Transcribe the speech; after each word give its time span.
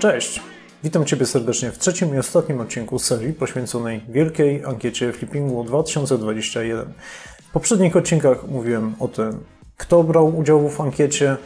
Cześć! 0.00 0.40
Witam 0.84 1.04
Ciebie 1.04 1.26
serdecznie 1.26 1.70
w 1.70 1.78
trzecim 1.78 2.14
i 2.14 2.18
ostatnim 2.18 2.60
odcinku 2.60 2.98
serii 2.98 3.32
poświęconej 3.32 4.00
wielkiej 4.08 4.64
ankiecie 4.64 5.12
Flippingu 5.12 5.64
2021. 5.64 6.92
W 7.48 7.52
poprzednich 7.52 7.96
odcinkach 7.96 8.48
mówiłem 8.48 8.94
o 8.98 9.08
tym, 9.08 9.44
kto 9.76 10.02
brał 10.02 10.38
udział 10.38 10.68
w 10.68 10.80
ankiecie, 10.80 11.36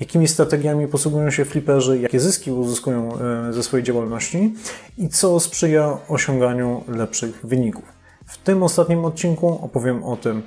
jakimi 0.00 0.28
strategiami 0.28 0.88
posługują 0.88 1.30
się 1.30 1.44
fliperzy, 1.44 1.98
jakie 1.98 2.20
zyski 2.20 2.50
uzyskują 2.50 3.18
e, 3.18 3.52
ze 3.52 3.62
swojej 3.62 3.84
działalności 3.84 4.54
i 4.98 5.08
co 5.08 5.40
sprzyja 5.40 5.98
osiąganiu 6.08 6.84
lepszych 6.88 7.46
wyników. 7.46 7.84
W 8.26 8.38
tym 8.38 8.62
ostatnim 8.62 9.04
odcinku 9.04 9.58
opowiem 9.62 10.04
o 10.04 10.16
tym, 10.16 10.42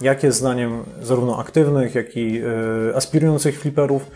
jakie 0.00 0.32
zdaniem 0.32 0.84
zarówno 1.02 1.38
aktywnych, 1.38 1.94
jak 1.94 2.16
i 2.16 2.40
e, 2.92 2.96
aspirujących 2.96 3.60
fliperów 3.60 4.10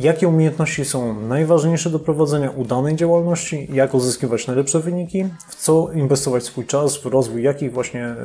Jakie 0.00 0.28
umiejętności 0.28 0.84
są 0.84 1.20
najważniejsze 1.20 1.90
do 1.90 1.98
prowadzenia 1.98 2.50
udanej 2.50 2.96
działalności? 2.96 3.68
Jak 3.72 3.94
uzyskiwać 3.94 4.46
najlepsze 4.46 4.80
wyniki? 4.80 5.24
W 5.48 5.54
co 5.54 5.92
inwestować 5.92 6.44
swój 6.44 6.66
czas? 6.66 6.96
W 6.96 7.06
rozwój 7.06 7.42
jakich 7.42 7.72
właśnie 7.72 8.04
e, 8.04 8.16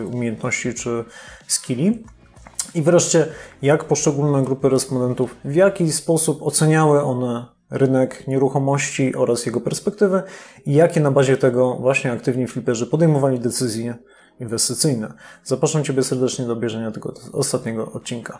e, 0.00 0.06
umiejętności 0.06 0.74
czy 0.74 1.04
skilli? 1.46 2.04
I 2.74 2.82
wreszcie, 2.82 3.26
jak 3.62 3.84
poszczególne 3.84 4.42
grupy 4.42 4.68
respondentów, 4.68 5.36
w 5.44 5.54
jaki 5.54 5.92
sposób 5.92 6.42
oceniały 6.42 7.02
one 7.02 7.46
rynek 7.70 8.26
nieruchomości 8.26 9.14
oraz 9.14 9.46
jego 9.46 9.60
perspektywy 9.60 10.22
i 10.66 10.74
jakie 10.74 11.00
na 11.00 11.10
bazie 11.10 11.36
tego 11.36 11.74
właśnie 11.74 12.12
aktywni 12.12 12.46
fliperzy 12.46 12.86
podejmowali 12.86 13.40
decyzje 13.40 13.94
inwestycyjne. 14.40 15.12
Zapraszam 15.44 15.84
Ciebie 15.84 16.02
serdecznie 16.02 16.46
do 16.46 16.52
obejrzenia 16.52 16.90
tego 16.90 17.14
ostatniego 17.32 17.92
odcinka. 17.92 18.38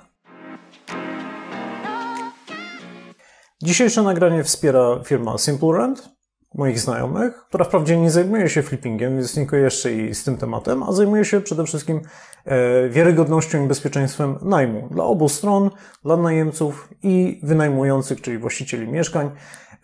Dzisiejsze 3.62 4.02
nagranie 4.02 4.44
wspiera 4.44 5.00
firma 5.04 5.38
Simple 5.38 5.78
Rent, 5.78 6.08
moich 6.54 6.80
znajomych, 6.80 7.34
która 7.48 7.64
wprawdzie 7.64 7.98
nie 7.98 8.10
zajmuje 8.10 8.48
się 8.48 8.62
flippingiem, 8.62 9.16
więc 9.16 9.36
nie 9.36 9.46
jeszcze 9.52 9.92
i 9.92 10.14
z 10.14 10.24
tym 10.24 10.36
tematem, 10.36 10.82
a 10.82 10.92
zajmuje 10.92 11.24
się 11.24 11.40
przede 11.40 11.64
wszystkim 11.64 12.00
e, 12.44 12.88
wiarygodnością 12.88 13.64
i 13.64 13.68
bezpieczeństwem 13.68 14.38
najmu 14.42 14.88
dla 14.90 15.04
obu 15.04 15.28
stron, 15.28 15.70
dla 16.04 16.16
najemców 16.16 16.88
i 17.02 17.40
wynajmujących, 17.42 18.20
czyli 18.20 18.38
właścicieli 18.38 18.88
mieszkań. 18.88 19.30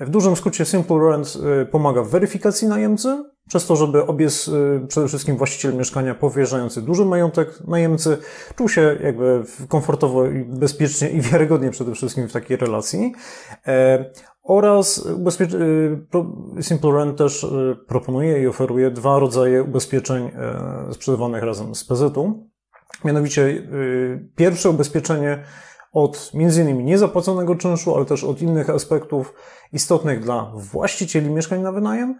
W 0.01 0.11
dużym 0.11 0.37
skrócie 0.37 0.65
Simple 0.65 0.99
Rent 0.99 1.39
e, 1.63 1.67
pomaga 1.67 2.03
w 2.03 2.09
weryfikacji 2.09 2.69
najemcy, 2.69 3.25
przez 3.49 3.67
to, 3.67 3.77
żeby 3.77 4.07
obie, 4.07 4.27
y, 4.27 4.87
przede 4.87 5.09
wszystkim 5.09 5.37
właściciel 5.37 5.77
mieszkania 5.77 6.15
powierzający 6.15 6.83
duży 6.83 7.05
majątek 7.05 7.61
najemcy 7.67 8.19
czuł 8.57 8.69
się 8.69 8.99
jakby 9.03 9.43
komfortowo 9.69 10.27
i 10.27 10.45
bezpiecznie 10.45 11.11
i 11.11 11.21
wiarygodnie 11.21 11.71
przede 11.71 11.95
wszystkim 11.95 12.29
w 12.29 12.33
takiej 12.33 12.57
relacji. 12.57 13.15
E, 13.67 14.05
oraz 14.43 15.07
y, 16.59 16.63
Simple 16.63 16.93
Rent 16.93 17.19
też 17.19 17.45
y, 17.45 17.77
proponuje 17.87 18.43
i 18.43 18.47
oferuje 18.47 18.91
dwa 18.91 19.19
rodzaje 19.19 19.63
ubezpieczeń 19.63 20.25
e, 20.25 20.93
sprzedawanych 20.93 21.43
razem 21.43 21.75
z 21.75 21.85
PZ-u. 21.85 22.49
Mianowicie 23.05 23.69
pierwsze 24.37 24.71
ubezpieczenie 24.71 25.45
od 25.95 26.33
innymi 26.35 26.85
niezapłaconego 26.85 27.55
czynszu, 27.55 27.97
ale 27.97 28.05
też 28.05 28.25
od 28.25 28.43
innych 28.43 28.71
aspektów 28.71 29.35
istotnych 29.73 30.21
dla 30.21 30.53
właścicieli 30.55 31.31
mieszkań 31.31 31.61
na 31.61 31.73
wynajem 31.73 32.19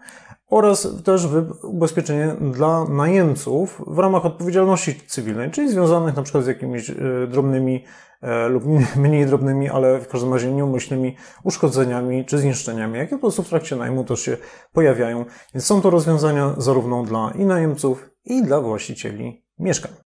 oraz 0.49 0.87
też 1.03 1.27
ubezpieczenie 1.63 2.35
dla 2.41 2.85
najemców 2.85 3.81
w 3.87 3.99
ramach 3.99 4.25
odpowiedzialności 4.25 4.95
cywilnej, 5.07 5.51
czyli 5.51 5.69
związanych 5.69 6.15
na 6.15 6.23
przykład 6.23 6.43
z 6.43 6.47
jakimiś 6.47 6.89
e, 6.89 6.93
drobnymi 7.27 7.83
e, 8.21 8.47
lub 8.47 8.63
mniej 8.95 9.25
drobnymi, 9.25 9.69
ale 9.69 9.99
w 9.99 10.07
każdym 10.07 10.33
razie 10.33 10.51
nieumyślnymi 10.51 11.15
uszkodzeniami 11.43 12.25
czy 12.25 12.37
zniszczeniami, 12.37 12.97
jakie 12.97 13.15
po 13.15 13.21
prostu 13.21 13.43
w 13.43 13.49
trakcie 13.49 13.75
najmu 13.75 14.03
też 14.03 14.19
się 14.19 14.37
pojawiają. 14.73 15.25
Więc 15.53 15.65
są 15.65 15.81
to 15.81 15.89
rozwiązania 15.89 16.53
zarówno 16.57 17.03
dla 17.03 17.31
i 17.35 17.45
najemców, 17.45 18.09
i 18.25 18.43
dla 18.43 18.61
właścicieli 18.61 19.45
mieszkań. 19.59 20.04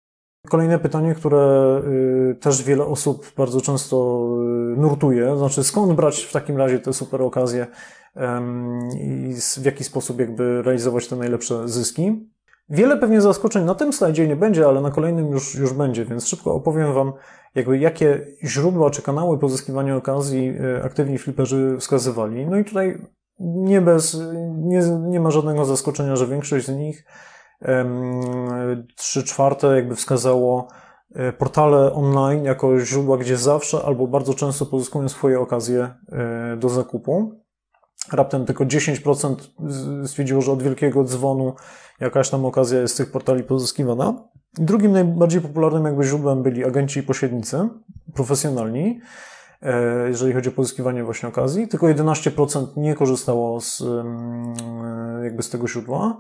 Kolejne 0.50 0.80
pytanie, 0.80 1.16
które 1.16 1.82
y, 2.32 2.36
też 2.36 2.64
wiele 2.64 2.86
osób 2.86 3.32
bardzo 3.38 3.62
często 3.62 4.28
y, 4.76 4.80
nurtuje, 4.80 5.38
znaczy 5.38 5.64
skąd 5.64 5.94
brać 5.94 6.24
w 6.24 6.32
takim 6.32 6.58
razie 6.58 6.80
te 6.80 6.94
super 6.94 7.22
okazje 7.22 7.68
i 9.00 9.36
w 9.58 9.66
jaki 9.66 9.84
sposób 9.84 10.20
jakby 10.20 10.62
realizować 10.62 11.08
te 11.08 11.16
najlepsze 11.16 11.68
zyski. 11.68 12.30
Wiele 12.70 12.98
pewnie 12.98 13.22
zaskoczeń 13.22 13.66
na 13.66 13.76
tym 13.76 13.94
slajdzie 13.94 14.28
nie 14.28 14.36
będzie, 14.36 14.68
ale 14.68 14.82
na 14.82 14.92
kolejnym 14.92 15.32
już, 15.32 15.56
już 15.56 15.74
będzie, 15.74 16.06
więc 16.06 16.28
szybko 16.28 16.54
opowiem 16.54 16.94
Wam, 16.94 17.14
jakby 17.56 17.78
jakie 17.78 18.28
źródła 18.44 18.90
czy 18.90 19.02
kanały 19.02 19.40
pozyskiwania 19.40 19.96
okazji 19.96 20.50
y, 20.50 20.84
aktywni 20.84 21.18
fliperzy 21.18 21.78
wskazywali. 21.80 22.46
No 22.46 22.58
i 22.58 22.66
tutaj 22.66 23.02
nie 23.40 23.82
bez, 23.82 24.18
nie, 24.58 24.82
nie 25.10 25.20
ma 25.20 25.32
żadnego 25.32 25.66
zaskoczenia, 25.66 26.16
że 26.16 26.28
większość 26.28 26.66
z 26.66 26.76
nich 26.76 27.06
trzy 28.96 29.24
czwarte 29.24 29.76
jakby 29.76 29.96
wskazało 29.96 30.68
e, 31.16 31.34
portale 31.34 31.94
online 31.94 32.44
jako 32.44 32.80
źródła, 32.80 33.18
gdzie 33.18 33.38
zawsze 33.38 33.82
albo 33.86 34.08
bardzo 34.08 34.34
często 34.34 34.66
pozyskują 34.66 35.10
swoje 35.10 35.40
okazje 35.40 35.90
e, 36.12 36.58
do 36.58 36.70
zakupu. 36.70 37.42
Raptem 38.12 38.46
tylko 38.46 38.66
10% 38.66 39.36
stwierdziło, 40.06 40.42
że 40.42 40.52
od 40.52 40.64
wielkiego 40.64 41.04
dzwonu 41.04 41.54
jakaś 42.00 42.30
tam 42.30 42.46
okazja 42.46 42.80
jest 42.80 42.94
z 42.94 42.98
tych 42.98 43.12
portali 43.12 43.44
pozyskiwana. 43.44 44.24
Drugim 44.54 44.92
najbardziej 44.92 45.42
popularnym 45.42 45.86
jakby 45.86 46.04
źródłem 46.04 46.44
byli 46.44 46.66
agenci 46.66 47.00
i 47.00 47.04
pośrednicy, 47.04 47.70
profesjonalni, 48.14 49.00
e, 49.62 50.08
jeżeli 50.08 50.34
chodzi 50.34 50.50
o 50.50 50.52
pozyskiwanie 50.52 51.04
właśnie 51.04 51.30
okazji. 51.30 51.68
Tylko 51.68 51.88
11% 51.88 52.68
nie 52.78 52.96
korzystało 52.96 53.62
z, 53.62 53.84
jakby 55.24 55.44
z 55.44 55.50
tego 55.50 55.68
źródła. 55.68 56.20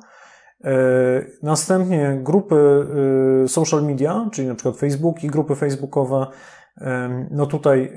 E, 0.63 1.25
następnie 1.43 2.19
grupy 2.23 2.87
e, 3.43 3.47
social 3.47 3.83
media, 3.83 4.29
czyli 4.33 4.47
na 4.47 4.55
przykład 4.55 4.77
Facebook 4.77 5.23
i 5.23 5.27
grupy 5.27 5.55
facebookowe. 5.55 6.27
E, 6.81 7.27
no 7.31 7.45
tutaj 7.45 7.93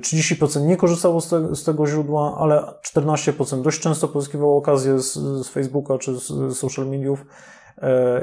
30% 0.00 0.66
nie 0.66 0.76
korzystało 0.76 1.20
z, 1.20 1.28
te, 1.28 1.54
z 1.54 1.64
tego 1.64 1.86
źródła, 1.86 2.36
ale 2.38 2.64
14% 2.94 3.62
dość 3.62 3.80
często 3.80 4.08
pozyskiwało 4.08 4.56
okazję 4.56 4.98
z, 4.98 5.14
z 5.14 5.48
Facebooka 5.48 5.98
czy 5.98 6.14
z 6.14 6.56
social 6.58 6.86
mediów. 6.86 7.26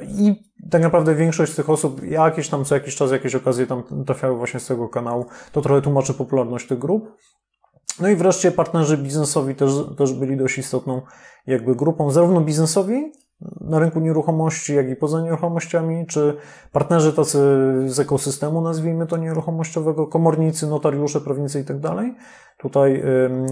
I 0.08 0.44
tak 0.72 0.82
naprawdę 0.82 1.16
większość 1.16 1.52
z 1.52 1.56
tych 1.56 1.70
osób 1.70 2.04
jakieś 2.04 2.50
tam 2.50 2.66
co 2.66 2.76
jakiś 2.76 2.96
czas 2.96 3.12
jakieś 3.12 3.36
okazje 3.36 3.68
tam 3.68 3.84
trafiały 4.06 4.38
właśnie 4.38 4.60
z 4.60 4.68
tego 4.68 4.90
kanału. 4.90 5.26
To 5.52 5.62
trochę 5.62 5.82
tłumaczy 5.82 6.14
popularność 6.14 6.68
tych 6.68 6.80
grup. 6.80 7.12
No 8.00 8.10
i 8.10 8.16
wreszcie 8.16 8.52
partnerzy 8.52 8.98
biznesowi 8.98 9.56
też, 9.56 9.72
też 9.98 10.14
byli 10.14 10.38
dość 10.38 10.58
istotną 10.58 11.02
jakby 11.48 11.76
grupą, 11.76 12.12
zarówno 12.12 12.42
biznesowi, 12.42 13.12
na 13.62 13.80
rynku 13.80 14.00
nieruchomości, 14.00 14.76
jak 14.76 14.90
i 14.90 14.96
poza 14.96 15.22
nieruchomościami, 15.22 16.06
czy 16.08 16.38
partnerzy 16.72 17.14
tacy 17.14 17.40
z 17.86 18.00
ekosystemu, 18.00 18.62
nazwijmy 18.62 19.08
to 19.08 19.18
nieruchomościowego, 19.18 20.08
komornicy, 20.08 20.68
notariusze, 20.68 21.22
prawnicy 21.22 21.60
i 21.60 21.64
tak 21.64 21.80
dalej. 21.80 22.16
Tutaj 22.58 23.04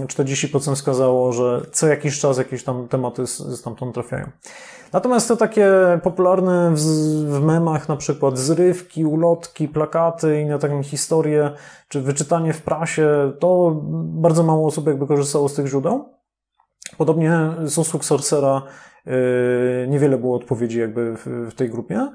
40% 0.06 0.74
wskazało, 0.74 1.32
że 1.32 1.60
co 1.72 1.86
jakiś 1.86 2.20
czas 2.20 2.38
jakieś 2.38 2.64
tam 2.64 2.88
tematy 2.88 3.26
stamtąd 3.26 3.94
trafiają. 3.94 4.30
Natomiast 4.92 5.28
te 5.28 5.36
takie 5.36 5.70
popularne 6.02 6.70
w, 6.74 6.80
w 7.26 7.40
memach, 7.40 7.88
na 7.88 7.96
przykład 7.96 8.38
zrywki, 8.38 9.04
ulotki, 9.04 9.68
plakaty, 9.68 10.40
inne 10.40 10.58
takie 10.58 10.82
historie, 10.82 11.50
czy 11.88 12.00
wyczytanie 12.00 12.52
w 12.52 12.62
prasie, 12.62 13.32
to 13.38 13.80
bardzo 14.04 14.42
mało 14.42 14.66
osób 14.66 14.86
jakby 14.86 15.06
korzystało 15.06 15.48
z 15.48 15.54
tych 15.54 15.66
źródeł. 15.66 16.04
Podobnie 16.98 17.50
z 17.64 17.78
usług 17.78 18.04
Sorcera 18.04 18.62
niewiele 19.88 20.18
było 20.18 20.36
odpowiedzi 20.36 20.80
jakby 20.80 21.16
w, 21.16 21.54
tej 21.54 21.70
grupie. 21.70 22.08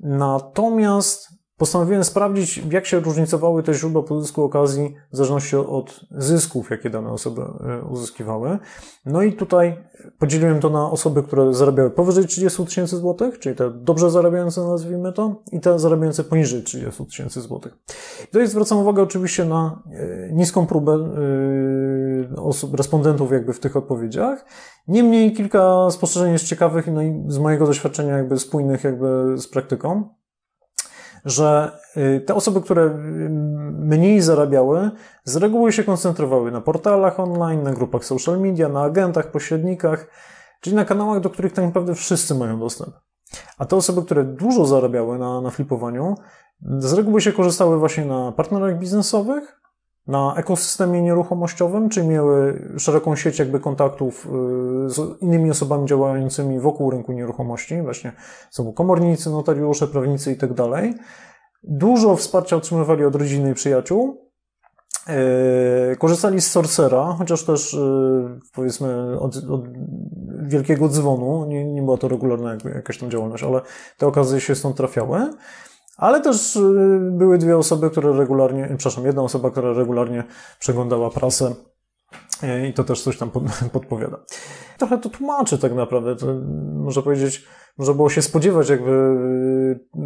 Natomiast 0.00 1.28
postanowiłem 1.62 2.04
sprawdzić, 2.04 2.62
jak 2.70 2.86
się 2.86 3.00
różnicowały 3.00 3.62
te 3.62 3.74
źródła 3.74 4.02
pozysku 4.02 4.42
okazji 4.42 4.94
w 5.12 5.16
zależności 5.16 5.56
od 5.56 6.00
zysków, 6.10 6.70
jakie 6.70 6.90
dane 6.90 7.10
osoby 7.10 7.42
e, 7.42 7.82
uzyskiwały. 7.82 8.58
No 9.06 9.22
i 9.22 9.32
tutaj 9.32 9.84
podzieliłem 10.18 10.60
to 10.60 10.70
na 10.70 10.90
osoby, 10.90 11.22
które 11.22 11.54
zarabiały 11.54 11.90
powyżej 11.90 12.26
30 12.26 12.66
tysięcy 12.66 12.96
złotych, 12.96 13.38
czyli 13.38 13.56
te 13.56 13.70
dobrze 13.70 14.10
zarabiające, 14.10 14.60
nazwijmy 14.60 15.12
to, 15.12 15.42
i 15.52 15.60
te 15.60 15.78
zarabiające 15.78 16.24
poniżej 16.24 16.62
30 16.62 17.06
tysięcy 17.06 17.40
złotych. 17.40 17.78
Tutaj 18.26 18.48
zwracam 18.48 18.78
uwagę 18.78 19.02
oczywiście 19.02 19.44
na 19.44 19.82
e, 19.92 20.32
niską 20.32 20.66
próbę 20.66 20.92
e, 20.92 20.98
osób, 22.36 22.74
respondentów 22.74 23.32
jakby 23.32 23.52
w 23.52 23.60
tych 23.60 23.76
odpowiedziach. 23.76 24.44
Niemniej 24.88 25.32
kilka 25.32 25.90
spostrzeżeń 25.90 26.32
jest 26.32 26.46
ciekawych 26.46 26.86
no 26.86 27.02
i 27.02 27.24
z 27.28 27.38
mojego 27.38 27.66
doświadczenia 27.66 28.16
jakby 28.16 28.38
spójnych 28.38 28.84
jakby 28.84 29.38
z 29.38 29.48
praktyką 29.48 30.08
że 31.24 31.78
y, 31.96 32.20
te 32.20 32.34
osoby, 32.34 32.60
które 32.60 32.90
mniej 33.72 34.20
zarabiały, 34.20 34.90
z 35.24 35.36
reguły 35.36 35.72
się 35.72 35.84
koncentrowały 35.84 36.50
na 36.50 36.60
portalach 36.60 37.20
online, 37.20 37.62
na 37.62 37.72
grupach 37.72 38.04
social 38.04 38.40
media, 38.40 38.68
na 38.68 38.82
agentach, 38.82 39.30
pośrednikach, 39.30 40.06
czyli 40.60 40.76
na 40.76 40.84
kanałach, 40.84 41.20
do 41.20 41.30
których 41.30 41.52
tak 41.52 41.64
naprawdę 41.64 41.94
wszyscy 41.94 42.34
mają 42.34 42.60
dostęp. 42.60 42.94
A 43.58 43.64
te 43.64 43.76
osoby, 43.76 44.02
które 44.02 44.24
dużo 44.24 44.66
zarabiały 44.66 45.18
na, 45.18 45.40
na 45.40 45.50
flipowaniu, 45.50 46.14
z 46.78 46.92
reguły 46.92 47.20
się 47.20 47.32
korzystały 47.32 47.78
właśnie 47.78 48.04
na 48.04 48.32
partnerach 48.32 48.78
biznesowych, 48.78 49.61
na 50.06 50.34
ekosystemie 50.36 51.02
nieruchomościowym, 51.02 51.88
czy 51.88 52.04
miały 52.04 52.62
szeroką 52.78 53.16
sieć 53.16 53.38
jakby 53.38 53.60
kontaktów 53.60 54.26
y, 54.26 54.90
z 54.90 55.22
innymi 55.22 55.50
osobami 55.50 55.86
działającymi 55.86 56.60
wokół 56.60 56.90
rynku 56.90 57.12
nieruchomości, 57.12 57.82
właśnie 57.82 58.12
są 58.50 58.72
komornicy, 58.72 59.30
notariusze, 59.30 59.86
prawnicy 59.86 60.32
i 60.32 60.36
tak. 60.36 60.50
Dużo 61.62 62.16
wsparcia 62.16 62.56
otrzymywali 62.56 63.04
od 63.04 63.14
rodziny 63.14 63.50
i 63.50 63.54
przyjaciół. 63.54 64.32
Y, 65.92 65.96
korzystali 65.96 66.40
z 66.40 66.50
Sorcera, 66.50 67.14
chociaż 67.18 67.44
też 67.44 67.74
y, 67.74 68.40
powiedzmy 68.54 69.20
od, 69.20 69.36
od 69.36 69.64
wielkiego 70.42 70.88
dzwonu, 70.88 71.44
nie, 71.44 71.64
nie 71.64 71.82
była 71.82 71.96
to 71.96 72.08
regularna 72.08 72.56
jakaś 72.74 72.98
tam 72.98 73.10
działalność, 73.10 73.44
ale 73.44 73.60
te 73.98 74.06
okazje 74.06 74.40
się 74.40 74.54
stąd 74.54 74.76
trafiały. 74.76 75.30
Ale 75.96 76.20
też 76.20 76.56
y, 76.56 76.98
były 77.12 77.38
dwie 77.38 77.56
osoby, 77.56 77.90
które 77.90 78.12
regularnie, 78.12 78.74
przepraszam, 78.78 79.06
jedna 79.06 79.22
osoba, 79.22 79.50
która 79.50 79.72
regularnie 79.72 80.24
przeglądała 80.58 81.10
prasę 81.10 81.54
y, 82.42 82.68
i 82.68 82.72
to 82.72 82.84
też 82.84 83.02
coś 83.02 83.18
tam 83.18 83.30
podpowiada. 83.72 84.18
Trochę 84.78 84.98
to 84.98 85.08
tłumaczy 85.08 85.58
tak 85.58 85.74
naprawdę. 85.74 86.16
To, 86.16 86.26
można 86.74 87.02
powiedzieć, 87.02 87.46
można 87.78 87.94
było 87.94 88.10
się 88.10 88.22
spodziewać 88.22 88.68
jakby 88.68 88.90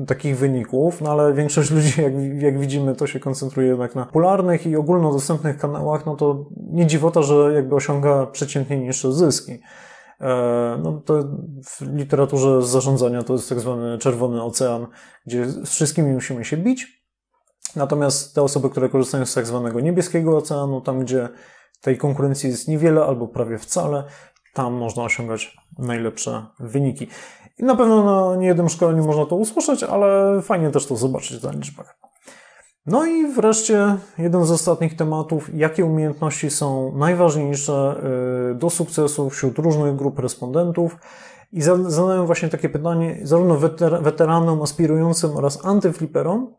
y, 0.03 0.07
takich 0.07 0.37
wyników, 0.37 1.01
no 1.01 1.11
ale 1.11 1.35
większość 1.35 1.71
ludzi, 1.71 2.03
jak, 2.03 2.13
jak 2.43 2.59
widzimy, 2.59 2.95
to 2.95 3.07
się 3.07 3.21
koncentruje 3.21 3.69
jednak 3.69 3.95
na 3.95 4.07
popularnych 4.07 4.67
i 4.67 4.77
ogólnodostępnych 4.77 5.59
kanałach, 5.59 6.07
no 6.07 6.17
to 6.17 6.45
nie 6.57 6.87
dziwota, 6.87 7.23
że 7.23 7.53
jakby 7.55 7.75
osiąga 7.75 8.27
przeciętnie 8.27 8.79
niższe 8.79 9.13
zyski. 9.13 9.61
E, 10.21 10.81
no 10.83 11.03
to 11.05 11.25
w 11.65 11.81
literaturze 11.81 12.63
zarządzania 12.63 13.23
to 13.23 13.33
jest 13.33 13.49
tak 13.49 13.61
zwany 13.61 13.99
czerwony 13.99 14.43
ocean, 14.43 14.87
gdzie 15.27 15.47
z 15.47 15.69
wszystkimi 15.69 16.13
musimy 16.13 16.45
się 16.45 16.57
bić. 16.57 17.07
Natomiast 17.77 18.35
te 18.35 18.43
osoby, 18.43 18.71
które 18.71 18.89
korzystają 18.89 19.27
z 19.27 19.35
tak 19.35 19.47
zwanego 19.47 19.81
niebieskiego 19.81 20.37
oceanu, 20.37 20.81
tam 20.81 21.01
gdzie 21.01 21.29
tej 21.81 21.99
konkurencji 21.99 22.51
jest 22.51 22.69
niewiele 22.69 23.05
albo 23.05 23.29
prawie 23.29 23.59
wcale, 23.59 24.05
tam 24.55 24.75
można 24.75 25.03
osiągać 25.03 25.57
najlepsze 25.79 26.47
wyniki. 26.59 27.09
I 27.59 27.65
na 27.65 27.77
pewno 27.77 28.05
na 28.05 28.37
niejednym 28.37 28.69
szkoleniu 28.69 29.05
można 29.05 29.27
to 29.27 29.37
usłyszeć, 29.37 29.83
ale 29.83 30.43
fajnie 30.43 30.71
też 30.71 30.87
to 30.87 30.97
zobaczyć 30.97 31.43
na 31.43 31.51
liczbach. 31.51 32.06
No 32.87 33.07
i 33.07 33.27
wreszcie 33.33 33.97
jeden 34.19 34.45
z 34.45 34.51
ostatnich 34.51 34.97
tematów, 34.97 35.55
jakie 35.55 35.85
umiejętności 35.85 36.51
są 36.51 36.97
najważniejsze 36.97 38.03
y, 38.51 38.55
do 38.55 38.71
sukcesu 38.71 39.31
wśród 39.31 39.59
różnych 39.59 39.97
grup 39.97 40.19
respondentów. 40.19 40.97
I 41.53 41.63
zadałem 41.63 42.27
właśnie 42.27 42.49
takie 42.49 42.69
pytanie 42.69 43.21
zarówno 43.23 43.57
weteranom 44.01 44.63
aspirującym 44.63 45.37
oraz 45.37 45.65
antyfliperom, 45.65 46.55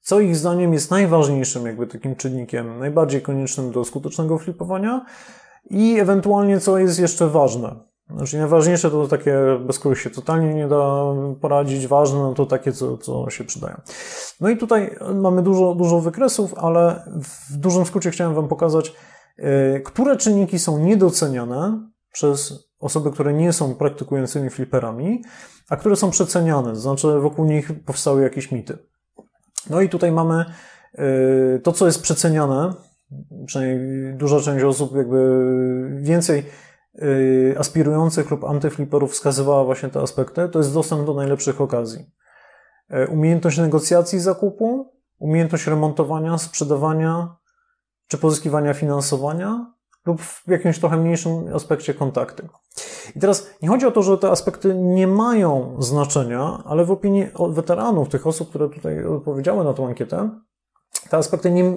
co 0.00 0.20
ich 0.20 0.36
zdaniem 0.36 0.72
jest 0.72 0.90
najważniejszym 0.90 1.66
jakby 1.66 1.86
takim 1.86 2.16
czynnikiem, 2.16 2.78
najbardziej 2.78 3.22
koniecznym 3.22 3.72
do 3.72 3.84
skutecznego 3.84 4.38
flipowania 4.38 5.04
i 5.70 5.98
ewentualnie 5.98 6.60
co 6.60 6.78
jest 6.78 6.98
jeszcze 6.98 7.28
ważne. 7.28 7.85
Znaczy 8.10 8.38
najważniejsze 8.38 8.90
to 8.90 9.08
takie, 9.08 9.36
bez 9.66 9.78
których 9.78 10.00
się 10.00 10.10
totalnie 10.10 10.54
nie 10.54 10.68
da 10.68 11.02
poradzić, 11.40 11.86
ważne 11.86 12.18
no 12.18 12.34
to 12.34 12.46
takie, 12.46 12.72
co, 12.72 12.98
co 12.98 13.30
się 13.30 13.44
przydają. 13.44 13.80
No 14.40 14.48
i 14.48 14.56
tutaj 14.56 14.96
mamy 15.14 15.42
dużo, 15.42 15.74
dużo 15.74 16.00
wykresów, 16.00 16.54
ale 16.54 17.02
w 17.50 17.56
dużym 17.56 17.86
skrócie 17.86 18.10
chciałem 18.10 18.34
Wam 18.34 18.48
pokazać, 18.48 18.92
yy, 19.38 19.80
które 19.84 20.16
czynniki 20.16 20.58
są 20.58 20.78
niedoceniane 20.78 21.88
przez 22.12 22.68
osoby, 22.80 23.10
które 23.10 23.32
nie 23.32 23.52
są 23.52 23.74
praktykującymi 23.74 24.50
fliperami, 24.50 25.22
a 25.68 25.76
które 25.76 25.96
są 25.96 26.10
przeceniane, 26.10 26.70
to 26.70 26.80
znaczy 26.80 27.20
wokół 27.20 27.44
nich 27.44 27.84
powstały 27.84 28.22
jakieś 28.22 28.52
mity. 28.52 28.78
No 29.70 29.80
i 29.80 29.88
tutaj 29.88 30.12
mamy 30.12 30.44
yy, 30.98 31.60
to, 31.62 31.72
co 31.72 31.86
jest 31.86 32.02
przeceniane, 32.02 32.74
przynajmniej 33.46 34.14
duża 34.14 34.40
część 34.40 34.64
osób 34.64 34.96
jakby 34.96 35.40
więcej 36.00 36.44
aspirujących 37.58 38.30
lub 38.30 38.44
antyfliperów 38.44 39.12
wskazywała 39.12 39.64
właśnie 39.64 39.88
te 39.88 40.00
aspekty, 40.00 40.48
to 40.48 40.58
jest 40.58 40.74
dostęp 40.74 41.06
do 41.06 41.14
najlepszych 41.14 41.60
okazji. 41.60 42.10
Y, 42.94 43.08
umiejętność 43.08 43.58
negocjacji 43.58 44.20
zakupu, 44.20 44.92
umiejętność 45.18 45.66
remontowania, 45.66 46.38
sprzedawania 46.38 47.36
czy 48.08 48.18
pozyskiwania 48.18 48.74
finansowania 48.74 49.72
lub 50.06 50.22
w 50.22 50.48
jakimś 50.48 50.78
trochę 50.78 50.96
mniejszym 50.96 51.54
aspekcie 51.54 51.94
kontakty. 51.94 52.48
I 53.16 53.20
teraz 53.20 53.50
nie 53.62 53.68
chodzi 53.68 53.86
o 53.86 53.90
to, 53.90 54.02
że 54.02 54.18
te 54.18 54.30
aspekty 54.30 54.74
nie 54.74 55.06
mają 55.06 55.76
znaczenia, 55.78 56.62
ale 56.64 56.84
w 56.84 56.90
opinii 56.90 57.26
weteranów, 57.48 58.08
tych 58.08 58.26
osób, 58.26 58.48
które 58.48 58.68
tutaj 58.68 59.04
odpowiedziały 59.04 59.64
na 59.64 59.74
tą 59.74 59.86
ankietę, 59.86 60.30
te 61.10 61.16
aspekty 61.16 61.50
nie, 61.50 61.76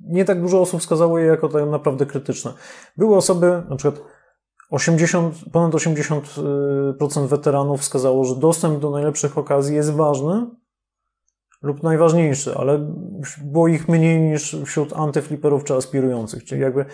nie 0.00 0.24
tak 0.24 0.40
dużo 0.40 0.60
osób 0.60 0.80
wskazało 0.80 1.18
je 1.18 1.26
jako 1.26 1.48
tak 1.48 1.66
naprawdę 1.70 2.06
krytyczne. 2.06 2.52
Były 2.96 3.16
osoby, 3.16 3.62
na 3.68 3.76
przykład 3.76 4.04
80, 4.70 5.34
ponad 5.52 5.72
80% 5.72 7.26
weteranów 7.26 7.80
wskazało, 7.80 8.24
że 8.24 8.36
dostęp 8.36 8.80
do 8.80 8.90
najlepszych 8.90 9.38
okazji 9.38 9.76
jest 9.76 9.90
ważny 9.90 10.46
lub 11.62 11.82
najważniejszy, 11.82 12.54
ale 12.56 12.92
było 13.44 13.68
ich 13.68 13.88
mniej 13.88 14.20
niż 14.20 14.56
wśród 14.64 14.92
antyfliperów 14.92 15.64
czy 15.64 15.74
aspirujących, 15.74 16.44
czyli 16.44 16.60
jakby 16.60 16.84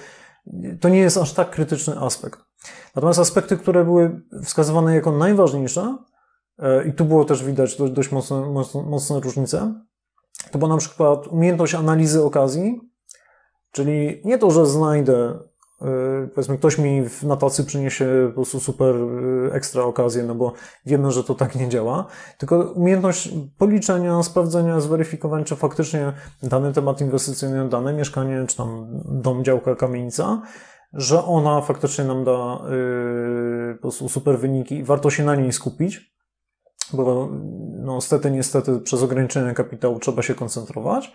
to 0.80 0.88
nie 0.88 0.98
jest 0.98 1.16
aż 1.16 1.32
tak 1.32 1.50
krytyczny 1.50 1.98
aspekt. 1.98 2.40
Natomiast 2.94 3.18
aspekty, 3.18 3.56
które 3.56 3.84
były 3.84 4.20
wskazywane 4.44 4.94
jako 4.94 5.12
najważniejsze, 5.12 5.96
e, 6.58 6.88
i 6.88 6.92
tu 6.92 7.04
było 7.04 7.24
też 7.24 7.44
widać 7.44 7.76
dość, 7.76 7.92
dość 7.92 8.12
mocne, 8.12 8.40
mocne, 8.40 8.82
mocne 8.82 9.20
różnice, 9.20 9.74
to 10.50 10.58
była 10.58 10.68
na 10.68 10.76
przykład 10.76 11.26
umiejętność 11.26 11.74
analizy 11.74 12.24
okazji, 12.24 12.80
czyli 13.70 14.22
nie 14.24 14.38
to, 14.38 14.50
że 14.50 14.66
znajdę 14.66 15.38
powiedzmy, 16.34 16.58
ktoś 16.58 16.78
mi 16.78 17.02
na 17.22 17.36
tacy 17.36 17.64
przyniesie 17.64 18.06
po 18.26 18.34
prostu 18.34 18.60
super 18.60 18.94
e, 18.94 19.54
ekstra 19.54 19.82
okazję, 19.82 20.22
no 20.22 20.34
bo 20.34 20.52
wiemy, 20.86 21.10
że 21.10 21.24
to 21.24 21.34
tak 21.34 21.54
nie 21.54 21.68
działa, 21.68 22.06
tylko 22.38 22.56
umiejętność 22.58 23.30
policzenia, 23.58 24.22
sprawdzenia, 24.22 24.80
zweryfikowania, 24.80 25.44
czy 25.44 25.56
faktycznie 25.56 26.12
dany 26.42 26.72
temat 26.72 27.00
inwestycyjny, 27.00 27.68
dane 27.68 27.92
mieszkanie, 27.92 28.44
czy 28.46 28.56
tam 28.56 28.86
dom, 29.04 29.44
działka, 29.44 29.74
kamienica, 29.74 30.42
że 30.92 31.24
ona 31.24 31.60
faktycznie 31.60 32.04
nam 32.04 32.24
da 32.24 32.62
yy, 32.70 33.74
po 33.74 33.80
prostu 33.80 34.08
super 34.08 34.38
wyniki 34.38 34.74
i 34.74 34.84
warto 34.84 35.10
się 35.10 35.24
na 35.24 35.36
niej 35.36 35.52
skupić, 35.52 36.14
bo 36.92 37.28
no, 37.78 37.94
niestety, 37.94 38.30
niestety 38.30 38.80
przez 38.80 39.02
ograniczenie 39.02 39.54
kapitału 39.54 39.98
trzeba 39.98 40.22
się 40.22 40.34
koncentrować 40.34 41.12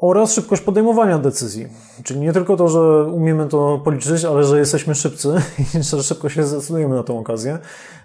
oraz 0.00 0.32
szybkość 0.32 0.62
podejmowania 0.62 1.18
decyzji. 1.18 1.68
Czyli 2.04 2.20
nie 2.20 2.32
tylko 2.32 2.56
to, 2.56 2.68
że 2.68 3.04
umiemy 3.04 3.48
to 3.48 3.80
policzyć, 3.84 4.24
ale 4.24 4.44
że 4.44 4.58
jesteśmy 4.58 4.94
szybcy 4.94 5.34
i 5.78 5.82
że 5.82 6.02
szybko 6.02 6.28
się 6.28 6.44
zdecydujemy 6.44 6.94
na 6.94 7.02
tą 7.02 7.18
okazję, 7.18 7.58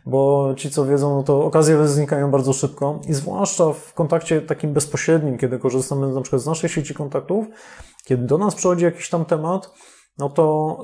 bo 0.05 0.53
ci, 0.57 0.69
co 0.69 0.85
wiedzą, 0.85 1.15
no 1.15 1.23
to 1.23 1.45
okazje 1.45 1.87
znikają 1.87 2.31
bardzo 2.31 2.53
szybko 2.53 2.99
i 3.07 3.13
zwłaszcza 3.13 3.73
w 3.73 3.93
kontakcie 3.93 4.41
takim 4.41 4.73
bezpośrednim, 4.73 5.37
kiedy 5.37 5.59
korzystamy 5.59 6.07
na 6.07 6.21
przykład 6.21 6.41
z 6.41 6.45
naszej 6.45 6.69
sieci 6.69 6.93
kontaktów, 6.93 7.45
kiedy 8.03 8.25
do 8.25 8.37
nas 8.37 8.55
przychodzi 8.55 8.85
jakiś 8.85 9.09
tam 9.09 9.25
temat, 9.25 9.73
no 10.17 10.29
to 10.29 10.77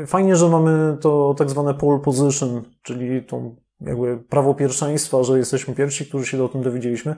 yy, 0.00 0.06
fajnie, 0.06 0.36
że 0.36 0.48
mamy 0.48 0.96
to 1.00 1.34
tak 1.38 1.50
zwane 1.50 1.74
pole 1.74 1.98
position, 1.98 2.62
czyli 2.82 3.22
tą 3.22 3.56
jakby 3.80 4.16
prawo 4.16 4.54
pierwszeństwa, 4.54 5.22
że 5.22 5.38
jesteśmy 5.38 5.74
pierwsi, 5.74 6.06
którzy 6.06 6.26
się 6.26 6.44
o 6.44 6.48
tym 6.48 6.62
dowiedzieliśmy, 6.62 7.16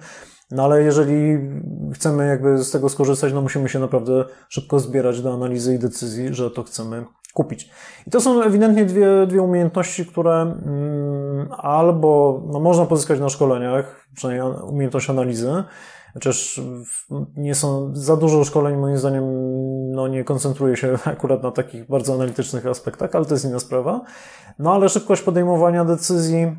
no 0.50 0.64
ale 0.64 0.82
jeżeli 0.82 1.38
chcemy 1.94 2.26
jakby 2.26 2.58
z 2.58 2.70
tego 2.70 2.88
skorzystać, 2.88 3.32
no 3.32 3.42
musimy 3.42 3.68
się 3.68 3.78
naprawdę 3.78 4.24
szybko 4.48 4.80
zbierać 4.80 5.22
do 5.22 5.34
analizy 5.34 5.74
i 5.74 5.78
decyzji, 5.78 6.34
że 6.34 6.50
to 6.50 6.62
chcemy 6.62 7.04
kupić. 7.34 7.70
I 8.06 8.10
to 8.10 8.20
są 8.20 8.42
ewidentnie 8.42 8.84
dwie, 8.84 9.26
dwie 9.26 9.42
umiejętności, 9.42 10.06
które 10.06 10.40
mm, 10.40 11.48
albo 11.58 12.42
no, 12.46 12.60
można 12.60 12.86
pozyskać 12.86 13.20
na 13.20 13.28
szkoleniach, 13.28 14.06
przynajmniej 14.14 14.52
umiejętność 14.62 15.10
analizy, 15.10 15.64
chociaż 16.14 16.60
nie 17.36 17.54
są 17.54 17.90
za 17.94 18.16
dużo 18.16 18.44
szkoleń, 18.44 18.76
moim 18.76 18.98
zdaniem, 18.98 19.24
no 19.90 20.08
nie 20.08 20.24
koncentruje 20.24 20.76
się 20.76 20.98
akurat 21.04 21.42
na 21.42 21.50
takich 21.50 21.86
bardzo 21.86 22.14
analitycznych 22.14 22.66
aspektach, 22.66 23.14
ale 23.14 23.24
to 23.24 23.34
jest 23.34 23.44
inna 23.44 23.58
sprawa. 23.58 24.04
No 24.58 24.74
ale 24.74 24.88
szybkość 24.88 25.22
podejmowania 25.22 25.84
decyzji 25.84 26.56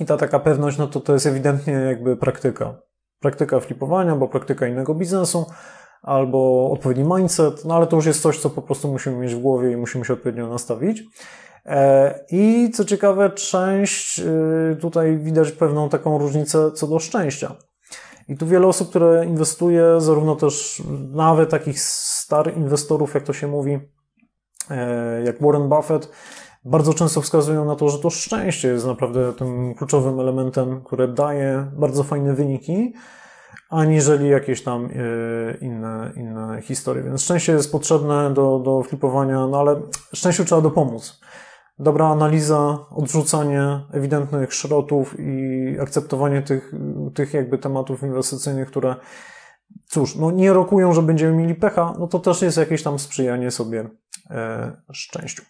i 0.00 0.04
ta 0.04 0.16
taka 0.16 0.38
pewność, 0.38 0.78
no 0.78 0.86
to 0.86 1.00
to 1.00 1.12
jest 1.12 1.26
ewidentnie 1.26 1.72
jakby 1.72 2.16
praktyka. 2.16 2.80
Praktyka 3.20 3.60
flipowania, 3.60 4.16
bo 4.16 4.28
praktyka 4.28 4.66
innego 4.66 4.94
biznesu, 4.94 5.46
albo 6.02 6.70
odpowiedni 6.70 7.04
mindset, 7.04 7.64
no 7.64 7.76
ale 7.76 7.86
to 7.86 7.96
już 7.96 8.06
jest 8.06 8.22
coś, 8.22 8.38
co 8.38 8.50
po 8.50 8.62
prostu 8.62 8.92
musimy 8.92 9.16
mieć 9.16 9.34
w 9.34 9.38
głowie 9.38 9.72
i 9.72 9.76
musimy 9.76 10.04
się 10.04 10.12
odpowiednio 10.12 10.48
nastawić. 10.48 11.02
E, 11.66 12.24
I 12.30 12.70
co 12.74 12.84
ciekawe, 12.84 13.30
część 13.30 14.20
y, 14.20 14.76
tutaj 14.80 15.18
widać 15.18 15.52
pewną 15.52 15.88
taką 15.88 16.18
różnicę 16.18 16.72
co 16.72 16.86
do 16.86 16.98
szczęścia. 16.98 17.54
I 18.28 18.36
tu 18.36 18.46
wiele 18.46 18.66
osób, 18.66 18.88
które 18.88 19.26
inwestuje, 19.26 19.84
zarówno 19.98 20.36
też 20.36 20.82
nawet 21.12 21.50
takich 21.50 21.80
star 21.80 22.56
inwestorów, 22.56 23.14
jak 23.14 23.22
to 23.22 23.32
się 23.32 23.46
mówi, 23.46 23.78
e, 24.70 25.22
jak 25.22 25.42
Warren 25.42 25.68
Buffett, 25.68 26.10
bardzo 26.64 26.94
często 26.94 27.20
wskazują 27.20 27.64
na 27.64 27.76
to, 27.76 27.88
że 27.88 27.98
to 27.98 28.10
szczęście 28.10 28.68
jest 28.68 28.86
naprawdę 28.86 29.32
tym 29.32 29.74
kluczowym 29.74 30.20
elementem, 30.20 30.84
które 30.84 31.08
daje 31.08 31.70
bardzo 31.72 32.02
fajne 32.02 32.34
wyniki, 32.34 32.94
aniżeli 33.70 34.28
jakieś 34.28 34.62
tam 34.62 34.86
e, 34.86 34.88
inne, 35.60 36.12
inne 36.16 36.62
historie. 36.62 37.02
Więc 37.02 37.22
szczęście 37.22 37.52
jest 37.52 37.72
potrzebne 37.72 38.34
do, 38.34 38.58
do 38.58 38.82
flipowania, 38.82 39.46
no 39.46 39.60
ale 39.60 39.80
szczęściu 40.14 40.44
trzeba 40.44 40.60
dopomóc 40.60 41.20
dobra 41.78 42.08
analiza, 42.08 42.78
odrzucanie 42.90 43.80
ewidentnych 43.92 44.54
szrotów 44.54 45.16
i 45.18 45.76
akceptowanie 45.80 46.42
tych, 46.42 46.72
tych 47.14 47.34
jakby 47.34 47.58
tematów 47.58 48.02
inwestycyjnych, 48.02 48.68
które 48.68 48.96
cóż, 49.86 50.16
no 50.16 50.30
nie 50.30 50.52
rokują, 50.52 50.92
że 50.92 51.02
będziemy 51.02 51.36
mieli 51.36 51.54
pecha, 51.54 51.94
no 51.98 52.06
to 52.06 52.18
też 52.18 52.42
jest 52.42 52.56
jakieś 52.56 52.82
tam 52.82 52.98
sprzyjanie 52.98 53.50
sobie 53.50 53.88
e, 54.30 54.72
szczęściu. 54.92 55.42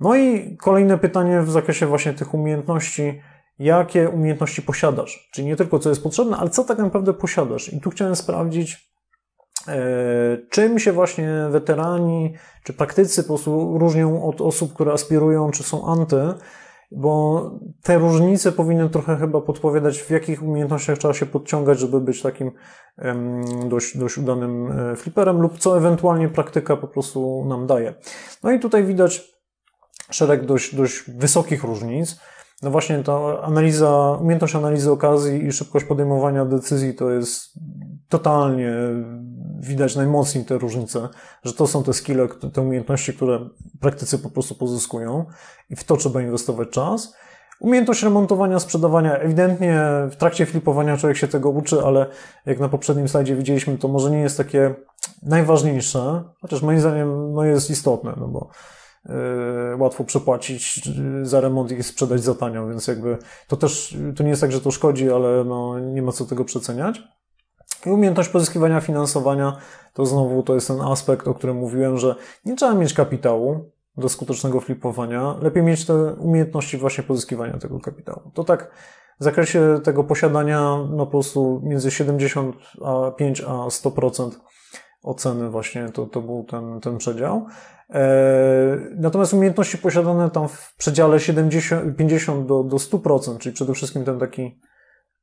No 0.00 0.16
i 0.16 0.56
kolejne 0.56 0.98
pytanie 0.98 1.40
w 1.40 1.50
zakresie 1.50 1.86
właśnie 1.86 2.12
tych 2.12 2.34
umiejętności. 2.34 3.22
Jakie 3.58 4.08
umiejętności 4.08 4.62
posiadasz? 4.62 5.30
Czyli 5.32 5.46
nie 5.46 5.56
tylko 5.56 5.78
co 5.78 5.88
jest 5.88 6.02
potrzebne, 6.02 6.36
ale 6.36 6.50
co 6.50 6.64
tak 6.64 6.78
naprawdę 6.78 7.14
posiadasz? 7.14 7.72
I 7.72 7.80
tu 7.80 7.90
chciałem 7.90 8.16
sprawdzić, 8.16 8.95
czym 10.50 10.78
się 10.78 10.92
właśnie 10.92 11.46
weterani 11.50 12.34
czy 12.64 12.72
praktycy 12.72 13.22
po 13.22 13.28
prostu 13.28 13.78
różnią 13.78 14.24
od 14.24 14.40
osób, 14.40 14.74
które 14.74 14.92
aspirują 14.92 15.50
czy 15.50 15.62
są 15.62 15.86
anty? 15.86 16.34
Bo 16.90 17.50
te 17.82 17.98
różnice 17.98 18.52
powinny 18.52 18.90
trochę 18.90 19.16
chyba 19.16 19.40
podpowiadać, 19.40 19.98
w 20.02 20.10
jakich 20.10 20.42
umiejętnościach 20.42 20.98
trzeba 20.98 21.14
się 21.14 21.26
podciągać, 21.26 21.78
żeby 21.78 22.00
być 22.00 22.22
takim 22.22 22.50
dość, 23.68 23.98
dość 23.98 24.18
udanym 24.18 24.72
e, 24.72 24.96
fliperem, 24.96 25.40
lub 25.40 25.58
co 25.58 25.78
ewentualnie 25.78 26.28
praktyka 26.28 26.76
po 26.76 26.88
prostu 26.88 27.44
nam 27.48 27.66
daje. 27.66 27.94
No 28.42 28.52
i 28.52 28.60
tutaj 28.60 28.84
widać 28.84 29.36
szereg 30.10 30.46
dość, 30.46 30.74
dość 30.74 31.10
wysokich 31.10 31.64
różnic. 31.64 32.20
No 32.62 32.70
właśnie 32.70 33.02
ta 33.02 33.42
analiza, 33.42 34.18
umiejętność 34.20 34.54
analizy 34.54 34.92
okazji 34.92 35.46
i 35.46 35.52
szybkość 35.52 35.86
podejmowania 35.86 36.44
decyzji 36.44 36.94
to 36.94 37.10
jest 37.10 37.58
totalnie 38.08 38.72
widać 39.60 39.96
najmocniej 39.96 40.44
te 40.44 40.58
różnice, 40.58 41.08
że 41.44 41.52
to 41.52 41.66
są 41.66 41.82
te 41.82 41.92
skille, 41.92 42.28
te 42.52 42.60
umiejętności, 42.60 43.12
które 43.12 43.48
praktycy 43.80 44.18
po 44.18 44.30
prostu 44.30 44.54
pozyskują 44.54 45.24
i 45.70 45.76
w 45.76 45.84
to 45.84 45.96
trzeba 45.96 46.22
inwestować 46.22 46.68
czas. 46.70 47.14
Umiejętność 47.60 48.02
remontowania, 48.02 48.58
sprzedawania, 48.58 49.16
ewidentnie 49.16 49.80
w 50.10 50.16
trakcie 50.16 50.46
flipowania 50.46 50.96
człowiek 50.96 51.18
się 51.18 51.28
tego 51.28 51.50
uczy, 51.50 51.82
ale 51.84 52.06
jak 52.46 52.60
na 52.60 52.68
poprzednim 52.68 53.08
slajdzie 53.08 53.36
widzieliśmy, 53.36 53.78
to 53.78 53.88
może 53.88 54.10
nie 54.10 54.20
jest 54.20 54.36
takie 54.36 54.74
najważniejsze, 55.22 56.24
chociaż 56.40 56.62
moim 56.62 56.80
zdaniem 56.80 57.32
no 57.32 57.44
jest 57.44 57.70
istotne, 57.70 58.14
no 58.16 58.28
bo 58.28 58.50
yy, 59.04 59.14
łatwo 59.78 60.04
przepłacić 60.04 60.90
za 61.22 61.40
remont 61.40 61.72
i 61.72 61.82
sprzedać 61.82 62.22
za 62.22 62.34
tanio, 62.34 62.68
więc 62.68 62.86
jakby 62.86 63.18
to 63.48 63.56
też, 63.56 63.96
to 64.16 64.22
nie 64.22 64.30
jest 64.30 64.40
tak, 64.40 64.52
że 64.52 64.60
to 64.60 64.70
szkodzi, 64.70 65.10
ale 65.10 65.44
no 65.44 65.78
nie 65.78 66.02
ma 66.02 66.12
co 66.12 66.24
tego 66.24 66.44
przeceniać. 66.44 67.02
I 67.86 67.90
umiejętność 67.90 68.28
pozyskiwania 68.28 68.80
finansowania 68.80 69.56
to 69.94 70.06
znowu 70.06 70.42
to 70.42 70.54
jest 70.54 70.68
ten 70.68 70.80
aspekt, 70.80 71.28
o 71.28 71.34
którym 71.34 71.56
mówiłem, 71.56 71.98
że 71.98 72.14
nie 72.44 72.56
trzeba 72.56 72.74
mieć 72.74 72.94
kapitału 72.94 73.70
do 73.96 74.08
skutecznego 74.08 74.60
flipowania. 74.60 75.36
Lepiej 75.42 75.62
mieć 75.62 75.86
te 75.86 76.14
umiejętności 76.14 76.76
właśnie 76.76 77.04
pozyskiwania 77.04 77.58
tego 77.58 77.80
kapitału. 77.80 78.30
To 78.34 78.44
tak 78.44 78.70
w 79.20 79.24
zakresie 79.24 79.80
tego 79.84 80.04
posiadania 80.04 80.76
no 80.90 81.06
po 81.06 81.10
prostu 81.10 81.60
między 81.64 81.90
75 81.90 83.40
a 83.40 83.52
100% 83.52 84.30
oceny 85.02 85.50
właśnie 85.50 85.88
to, 85.88 86.06
to 86.06 86.20
był 86.20 86.44
ten, 86.44 86.80
ten 86.80 86.98
przedział. 86.98 87.46
E, 87.90 88.78
natomiast 88.96 89.34
umiejętności 89.34 89.78
posiadane 89.78 90.30
tam 90.30 90.48
w 90.48 90.74
przedziale 90.78 91.20
70, 91.20 91.96
50 91.96 92.46
do, 92.46 92.62
do 92.62 92.76
100%, 92.76 93.38
czyli 93.38 93.54
przede 93.54 93.74
wszystkim 93.74 94.04
ten 94.04 94.18
taki 94.18 94.60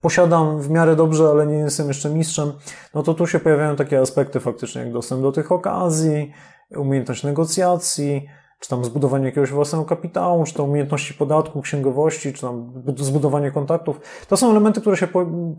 posiadam 0.03 0.61
w 0.61 0.69
miarę 0.69 0.95
dobrze, 0.95 1.27
ale 1.29 1.47
nie 1.47 1.55
jestem 1.55 1.87
jeszcze 1.87 2.09
mistrzem, 2.09 2.51
no 2.93 3.03
to 3.03 3.13
tu 3.13 3.27
się 3.27 3.39
pojawiają 3.39 3.75
takie 3.75 3.99
aspekty 3.99 4.39
faktycznie, 4.39 4.81
jak 4.81 4.93
dostęp 4.93 5.21
do 5.21 5.31
tych 5.31 5.51
okazji, 5.51 6.31
umiejętność 6.75 7.23
negocjacji, 7.23 8.27
czy 8.59 8.69
tam 8.69 8.85
zbudowanie 8.85 9.25
jakiegoś 9.25 9.51
własnego 9.51 9.85
kapitału, 9.85 10.43
czy 10.43 10.53
to 10.53 10.63
umiejętności 10.63 11.13
podatku, 11.13 11.61
księgowości, 11.61 12.33
czy 12.33 12.41
tam 12.41 12.83
zbudowanie 12.97 13.51
kontaktów. 13.51 13.99
To 14.27 14.37
są 14.37 14.51
elementy, 14.51 14.81
które 14.81 14.97
się 14.97 15.07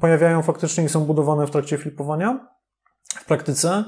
pojawiają 0.01 0.43
faktycznie 0.43 0.85
i 0.85 0.89
są 0.89 1.05
budowane 1.05 1.47
w 1.47 1.51
trakcie 1.51 1.79
flipowania 1.79 2.49
w 3.17 3.25
praktyce, 3.25 3.85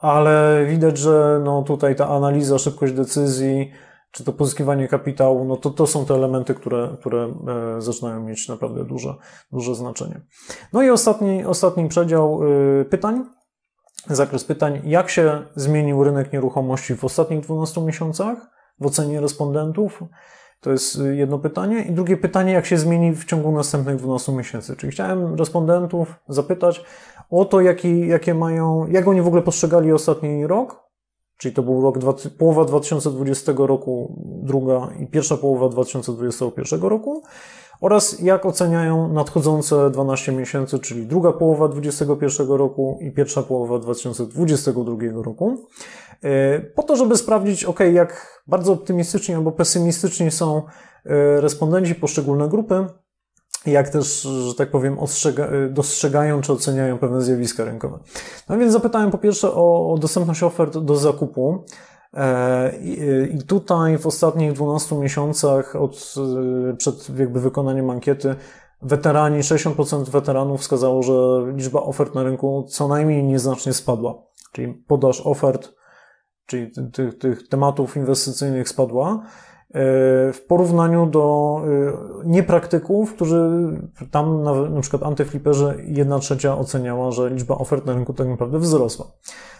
ale 0.00 0.64
widać, 0.66 0.98
że 0.98 1.40
no 1.44 1.62
tutaj 1.62 1.96
ta 1.96 2.08
analiza, 2.08 2.58
szybkość 2.58 2.92
decyzji, 2.92 3.72
czy 4.10 4.24
to 4.24 4.32
pozyskiwanie 4.32 4.88
kapitału, 4.88 5.44
no 5.44 5.56
to 5.56 5.70
to 5.70 5.86
są 5.86 6.06
te 6.06 6.14
elementy, 6.14 6.54
które, 6.54 6.96
które 7.00 7.34
e, 7.78 7.82
zaczynają 7.82 8.24
mieć 8.24 8.48
naprawdę 8.48 8.84
duże, 8.84 9.14
duże 9.52 9.74
znaczenie. 9.74 10.20
No 10.72 10.82
i 10.82 10.90
ostatni, 10.90 11.44
ostatni 11.44 11.88
przedział 11.88 12.40
e, 12.80 12.84
pytań, 12.84 13.24
zakres 14.06 14.44
pytań. 14.44 14.80
Jak 14.84 15.10
się 15.10 15.42
zmienił 15.54 16.04
rynek 16.04 16.32
nieruchomości 16.32 16.94
w 16.94 17.04
ostatnich 17.04 17.40
12 17.40 17.80
miesiącach 17.80 18.50
w 18.80 18.86
ocenie 18.86 19.20
respondentów? 19.20 20.02
To 20.60 20.70
jest 20.70 21.00
jedno 21.12 21.38
pytanie. 21.38 21.82
I 21.82 21.92
drugie 21.92 22.16
pytanie, 22.16 22.52
jak 22.52 22.66
się 22.66 22.78
zmieni 22.78 23.12
w 23.12 23.24
ciągu 23.24 23.52
następnych 23.52 23.96
12 23.96 24.32
miesięcy? 24.32 24.76
Czyli 24.76 24.92
chciałem 24.92 25.34
respondentów 25.34 26.14
zapytać 26.28 26.84
o 27.30 27.44
to, 27.44 27.60
jaki, 27.60 28.08
jakie 28.08 28.34
mają, 28.34 28.86
jak 28.86 29.08
oni 29.08 29.22
w 29.22 29.26
ogóle 29.26 29.42
postrzegali 29.42 29.92
ostatni 29.92 30.46
rok, 30.46 30.87
czyli 31.38 31.54
to 31.54 31.62
był 31.62 31.82
rok, 31.82 31.98
połowa 32.38 32.64
2020 32.64 33.52
roku, 33.56 34.22
druga 34.42 34.88
i 35.00 35.06
pierwsza 35.06 35.36
połowa 35.36 35.68
2021 35.68 36.80
roku, 36.80 37.22
oraz 37.80 38.20
jak 38.20 38.46
oceniają 38.46 39.12
nadchodzące 39.12 39.90
12 39.90 40.32
miesięcy, 40.32 40.78
czyli 40.78 41.06
druga 41.06 41.32
połowa 41.32 41.68
2021 41.68 42.56
roku 42.56 42.98
i 43.00 43.10
pierwsza 43.10 43.42
połowa 43.42 43.78
2022 43.78 45.22
roku, 45.22 45.56
e, 46.22 46.60
po 46.60 46.82
to, 46.82 46.96
żeby 46.96 47.16
sprawdzić, 47.16 47.64
ok, 47.64 47.80
jak 47.92 48.42
bardzo 48.46 48.72
optymistyczni 48.72 49.34
albo 49.34 49.52
pesymistyczni 49.52 50.30
są 50.30 50.62
e, 51.04 51.40
respondenci 51.40 51.94
poszczególne 51.94 52.48
grupy, 52.48 52.86
jak 53.66 53.88
też, 53.88 54.22
że 54.22 54.54
tak 54.54 54.70
powiem, 54.70 54.98
ostrzega, 54.98 55.48
dostrzegają 55.70 56.40
czy 56.40 56.52
oceniają 56.52 56.98
pewne 56.98 57.22
zjawiska 57.22 57.64
rynkowe. 57.64 57.98
No 58.48 58.58
więc 58.58 58.72
zapytałem 58.72 59.10
po 59.10 59.18
pierwsze 59.18 59.52
o, 59.54 59.92
o 59.92 59.98
dostępność 59.98 60.42
ofert 60.42 60.78
do 60.78 60.96
zakupu. 60.96 61.64
E, 62.14 62.72
I 63.30 63.38
tutaj 63.46 63.98
w 63.98 64.06
ostatnich 64.06 64.52
12 64.52 64.96
miesiącach 64.96 65.76
od, 65.76 66.14
e, 66.70 66.76
przed 66.76 67.18
jakby 67.18 67.40
wykonaniem 67.40 67.90
ankiety 67.90 68.36
weterani, 68.82 69.40
60% 69.40 70.08
weteranów 70.08 70.60
wskazało, 70.60 71.02
że 71.02 71.12
liczba 71.56 71.82
ofert 71.82 72.14
na 72.14 72.22
rynku 72.22 72.66
co 72.68 72.88
najmniej 72.88 73.24
nieznacznie 73.24 73.72
spadła. 73.72 74.22
Czyli 74.52 74.84
podaż 74.86 75.22
ofert, 75.24 75.72
czyli 76.46 76.70
tych, 76.92 77.18
tych 77.18 77.48
tematów 77.48 77.96
inwestycyjnych 77.96 78.68
spadła. 78.68 79.22
E, 79.74 80.32
w 80.32 80.44
porównaniu 80.48 81.06
do 81.06 81.56
e, 81.64 82.28
niepraktyków, 82.28 83.14
którzy 83.14 83.50
tam 84.10 84.42
na, 84.42 84.54
na 84.54 84.80
przykład 84.80 85.02
antyfliperzy 85.02 85.84
jedna 85.86 86.18
trzecia 86.18 86.58
oceniała, 86.58 87.10
że 87.10 87.30
liczba 87.30 87.54
ofert 87.54 87.86
na 87.86 87.94
rynku 87.94 88.14
tak 88.14 88.28
naprawdę 88.28 88.58
wzrosła. 88.58 89.06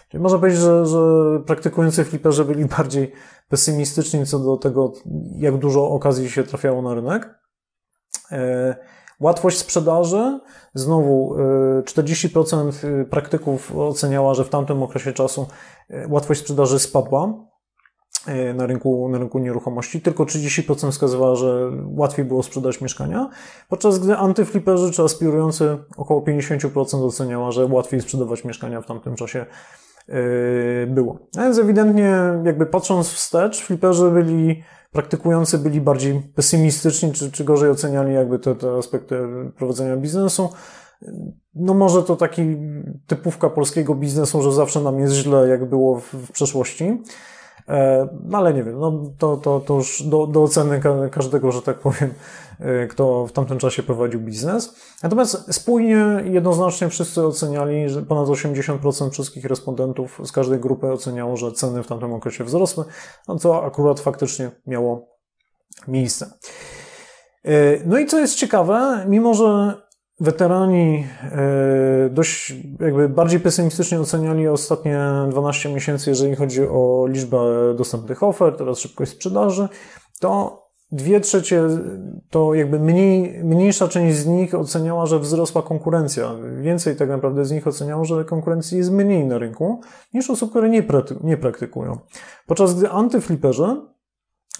Czyli 0.09 0.23
można 0.23 0.39
powiedzieć, 0.39 0.59
że, 0.59 0.85
że 0.85 0.99
praktykujący 1.45 2.03
fliperzy 2.03 2.45
byli 2.45 2.65
bardziej 2.77 3.11
pesymistyczni 3.49 4.25
co 4.25 4.39
do 4.39 4.57
tego, 4.57 4.93
jak 5.35 5.57
dużo 5.57 5.89
okazji 5.89 6.29
się 6.29 6.43
trafiało 6.43 6.81
na 6.81 6.93
rynek. 6.93 7.39
E, 8.31 8.75
łatwość 9.19 9.57
sprzedaży, 9.57 10.39
znowu 10.73 11.35
40% 11.83 13.05
praktyków 13.05 13.75
oceniała, 13.77 14.33
że 14.33 14.43
w 14.43 14.49
tamtym 14.49 14.83
okresie 14.83 15.13
czasu 15.13 15.47
łatwość 16.09 16.41
sprzedaży 16.41 16.79
spadła 16.79 17.48
na 18.53 18.65
rynku, 18.65 19.09
na 19.09 19.17
rynku 19.17 19.39
nieruchomości. 19.39 20.01
Tylko 20.01 20.23
30% 20.23 20.91
wskazywała, 20.91 21.35
że 21.35 21.71
łatwiej 21.85 22.25
było 22.25 22.43
sprzedać 22.43 22.81
mieszkania, 22.81 23.29
podczas 23.69 23.99
gdy 23.99 24.17
antyfliperzy 24.17 24.91
czy 24.91 25.03
aspirujący 25.03 25.77
około 25.97 26.21
50% 26.21 27.05
oceniała, 27.05 27.51
że 27.51 27.65
łatwiej 27.65 28.01
sprzedawać 28.01 28.45
mieszkania 28.45 28.81
w 28.81 28.85
tamtym 28.85 29.15
czasie 29.15 29.45
e, 30.07 30.87
było. 30.87 31.19
A 31.37 31.43
więc 31.43 31.59
ewidentnie, 31.59 32.13
jakby 32.43 32.65
patrząc 32.65 33.09
wstecz, 33.09 33.61
fliperzy 33.61 34.11
byli, 34.11 34.63
praktykujący 34.91 35.57
byli 35.57 35.81
bardziej 35.81 36.21
pesymistyczni, 36.35 37.11
czy, 37.11 37.31
czy 37.31 37.43
gorzej 37.43 37.69
oceniali 37.69 38.13
jakby 38.13 38.39
te, 38.39 38.55
te 38.55 38.71
aspekty 38.71 39.19
prowadzenia 39.57 39.97
biznesu. 39.97 40.49
No 41.55 41.73
może 41.73 42.03
to 42.03 42.15
taki 42.15 42.41
typówka 43.07 43.49
polskiego 43.49 43.95
biznesu, 43.95 44.41
że 44.41 44.51
zawsze 44.51 44.81
nam 44.81 44.99
jest 44.99 45.13
źle, 45.13 45.47
jak 45.47 45.69
było 45.69 45.99
w, 45.99 46.13
w 46.13 46.31
przeszłości. 46.31 47.03
E, 47.67 48.07
no 48.23 48.37
ale 48.37 48.53
nie 48.53 48.63
wiem, 48.63 48.79
no 48.79 49.03
to, 49.17 49.37
to, 49.37 49.59
to 49.59 49.73
już 49.73 50.03
do, 50.03 50.27
do 50.27 50.43
oceny 50.43 50.81
każdego, 51.11 51.51
że 51.51 51.61
tak 51.61 51.79
powiem, 51.79 52.13
e, 52.59 52.87
kto 52.87 53.27
w 53.27 53.31
tamtym 53.31 53.57
czasie 53.57 53.83
prowadził 53.83 54.19
biznes. 54.19 54.75
Natomiast 55.03 55.53
spójnie, 55.53 56.23
jednoznacznie 56.23 56.89
wszyscy 56.89 57.25
oceniali, 57.25 57.89
że 57.89 58.01
ponad 58.01 58.27
80% 58.27 59.09
wszystkich 59.11 59.45
respondentów 59.45 60.21
z 60.23 60.31
każdej 60.31 60.59
grupy 60.59 60.91
oceniało, 60.91 61.37
że 61.37 61.51
ceny 61.51 61.83
w 61.83 61.87
tamtym 61.87 62.13
okresie 62.13 62.43
wzrosły, 62.43 62.85
no 63.27 63.35
co 63.35 63.65
akurat 63.65 63.99
faktycznie 63.99 64.51
miało 64.67 65.07
miejsce. 65.87 66.33
E, 67.45 67.51
no 67.85 67.99
i 67.99 68.05
co 68.05 68.19
jest 68.19 68.35
ciekawe, 68.35 69.05
mimo 69.07 69.33
że 69.33 69.81
Weterani 70.19 71.07
e, 71.23 72.09
dość 72.09 72.53
jakby 72.79 73.09
bardziej 73.09 73.39
pesymistycznie 73.39 73.99
oceniali 73.99 74.47
ostatnie 74.47 74.99
12 75.29 75.73
miesięcy, 75.73 76.09
jeżeli 76.09 76.35
chodzi 76.35 76.61
o 76.63 77.05
liczbę 77.07 77.37
dostępnych 77.77 78.23
ofert 78.23 78.61
oraz 78.61 78.79
szybkość 78.79 79.11
sprzedaży, 79.11 79.67
to 80.19 80.59
dwie 80.91 81.19
trzecie, 81.19 81.63
to 82.29 82.53
jakby 82.53 82.79
mniej, 82.79 83.43
mniejsza 83.43 83.87
część 83.87 84.17
z 84.17 84.25
nich 84.25 84.55
oceniała, 84.55 85.05
że 85.05 85.19
wzrosła 85.19 85.61
konkurencja. 85.61 86.35
Więcej 86.61 86.95
tak 86.95 87.09
naprawdę 87.09 87.45
z 87.45 87.51
nich 87.51 87.67
oceniało, 87.67 88.05
że 88.05 88.25
konkurencji 88.25 88.77
jest 88.77 88.91
mniej 88.91 89.25
na 89.25 89.37
rynku 89.37 89.81
niż 90.13 90.29
osób, 90.29 90.49
które 90.49 90.69
nie, 91.23 91.37
praktykują. 91.37 91.97
Podczas 92.47 92.75
gdy 92.75 92.89
antyfliperzy 92.89 93.81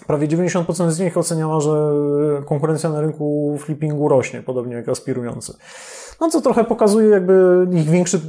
Prawie 0.06 0.28
90% 0.28 0.90
z 0.90 1.00
nich 1.00 1.16
oceniała, 1.16 1.60
że 1.60 1.92
konkurencja 2.46 2.90
na 2.90 3.00
rynku 3.00 3.56
flippingu 3.60 4.08
rośnie, 4.08 4.42
podobnie 4.42 4.74
jak 4.74 4.88
aspirujący. 4.88 5.54
No 6.20 6.30
co 6.30 6.40
trochę 6.40 6.64
pokazuje 6.64 7.08
jakby 7.08 7.66
ich 7.72 7.90
większy, 7.90 8.20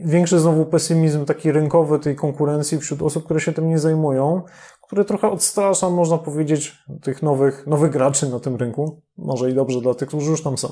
większy 0.00 0.38
znowu 0.38 0.66
pesymizm 0.66 1.24
taki 1.24 1.52
rynkowy 1.52 1.98
tej 1.98 2.16
konkurencji 2.16 2.78
wśród 2.78 3.02
osób, 3.02 3.24
które 3.24 3.40
się 3.40 3.52
tym 3.52 3.68
nie 3.68 3.78
zajmują, 3.78 4.42
który 4.82 5.04
trochę 5.04 5.30
odstrasza, 5.30 5.90
można 5.90 6.18
powiedzieć, 6.18 6.78
tych 7.02 7.22
nowych, 7.22 7.66
nowych 7.66 7.90
graczy 7.90 8.28
na 8.28 8.40
tym 8.40 8.56
rynku. 8.56 9.02
Może 9.18 9.50
i 9.50 9.54
dobrze 9.54 9.80
dla 9.80 9.94
tych, 9.94 10.08
którzy 10.08 10.30
już 10.30 10.42
tam 10.42 10.58
są. 10.58 10.68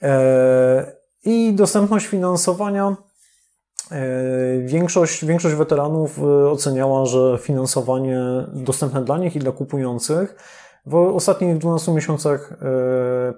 Eee, 0.00 0.84
I 1.24 1.54
dostępność 1.54 2.06
finansowania 2.06 2.96
większość, 4.64 5.24
większość 5.24 5.54
weteranów 5.54 6.18
e, 6.18 6.50
oceniała, 6.50 7.06
że 7.06 7.38
finansowanie 7.40 8.20
dostępne 8.52 9.04
dla 9.04 9.18
nich 9.18 9.36
i 9.36 9.38
dla 9.38 9.52
kupujących 9.52 10.36
w 10.86 10.94
ostatnich 10.94 11.58
12 11.58 11.92
miesiącach 11.92 12.52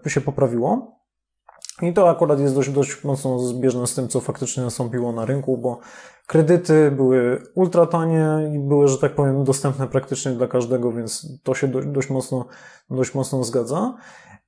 e, 0.07 0.11
się 0.11 0.21
poprawiło. 0.21 1.01
I 1.83 1.93
to 1.93 2.11
akurat 2.11 2.41
jest 2.41 2.55
dość, 2.55 2.71
dość 2.71 3.05
mocno 3.05 3.39
zbieżne 3.39 3.87
z 3.87 3.95
tym, 3.95 4.09
co 4.09 4.21
faktycznie 4.21 4.63
nastąpiło 4.63 5.13
na 5.13 5.25
rynku, 5.25 5.59
bo 5.59 5.79
kredyty 6.27 6.91
były 6.91 7.43
ultra 7.55 7.87
tanie 7.87 8.27
i 8.55 8.59
były, 8.59 8.89
że 8.89 8.99
tak 8.99 9.15
powiem, 9.15 9.45
dostępne 9.45 9.87
praktycznie 9.87 10.33
dla 10.33 10.49
każdego, 10.49 10.93
więc 10.93 11.27
to 11.43 11.55
się 11.55 11.69
dość, 11.69 11.87
dość 11.89 12.11
mocno, 12.11 12.47
dość 12.91 13.15
mocno 13.15 13.45
zgadza. 13.45 13.95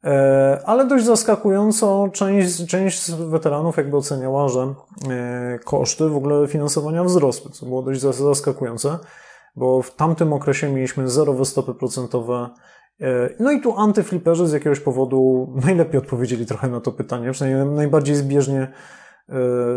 E, 0.05 0.61
ale 0.67 0.87
dość 0.87 1.05
zaskakująco 1.05 2.09
część, 2.13 2.67
część 2.67 3.03
z 3.03 3.11
weteranów 3.11 3.77
jakby 3.77 3.97
oceniała, 3.97 4.49
że 4.49 4.75
e, 5.11 5.59
koszty 5.65 6.09
w 6.09 6.17
ogóle 6.17 6.47
finansowania 6.47 7.05
wzrosły, 7.05 7.51
co 7.51 7.67
było 7.67 7.83
dość 7.83 8.01
zaskakujące, 8.01 8.99
bo 9.57 9.83
w 9.83 9.95
tamtym 9.95 10.33
okresie 10.33 10.69
mieliśmy 10.69 11.09
zerowe 11.09 11.45
stopy 11.45 11.75
procentowe. 11.75 12.49
E, 13.01 13.29
no 13.41 13.51
i 13.53 13.61
tu 13.61 13.79
antyfliperzy 13.79 14.47
z 14.47 14.53
jakiegoś 14.53 14.81
powodu 14.81 15.49
najlepiej 15.67 15.99
odpowiedzieli 15.99 16.47
trochę 16.47 16.69
na 16.69 16.81
to 16.81 16.93
pytanie, 16.93 17.33
przynajmniej 17.33 17.67
najbardziej 17.67 18.15
zbieżnie 18.15 18.73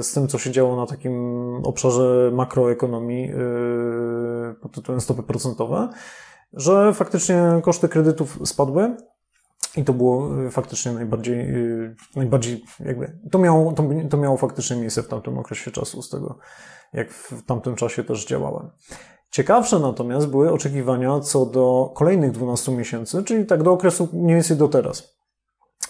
z 0.02 0.14
tym, 0.14 0.28
co 0.28 0.38
się 0.38 0.52
działo 0.52 0.76
na 0.76 0.86
takim 0.86 1.16
obszarze 1.64 2.32
makroekonomii 2.34 3.32
pod 4.62 4.72
tytułem 4.72 5.02
stopy 5.02 5.24
procentowe, 5.24 5.90
że 6.54 6.94
faktycznie 6.94 7.62
koszty 7.64 7.90
kredytów 7.90 8.40
spadły, 8.46 8.96
i 9.78 9.84
to 9.84 9.94
było 9.94 10.42
y, 10.46 10.52
faktycznie 10.52 10.92
najbardziej, 10.92 11.40
y, 11.40 11.96
najbardziej 12.16 12.64
jakby, 12.86 13.20
to 13.32 13.40
miało, 13.40 13.72
to, 13.72 13.84
to 14.10 14.18
miało 14.18 14.38
faktycznie 14.38 14.76
miejsce 14.76 15.04
w 15.04 15.08
tamtym 15.08 15.38
okresie 15.38 15.72
czasu, 15.72 16.02
z 16.02 16.10
tego 16.10 16.40
jak 16.96 17.14
w 17.14 17.46
tamtym 17.46 17.76
czasie 17.76 18.04
też 18.04 18.26
działałem. 18.26 18.70
Ciekawsze 19.32 19.80
natomiast 19.80 20.28
były 20.28 20.52
oczekiwania 20.52 21.20
co 21.20 21.46
do 21.46 21.92
kolejnych 21.96 22.32
12 22.32 22.72
miesięcy, 22.72 23.24
czyli 23.24 23.46
tak 23.46 23.64
do 23.64 23.72
okresu 23.72 24.10
mniej 24.14 24.36
więcej 24.36 24.58
do 24.58 24.68
teraz. 24.68 25.18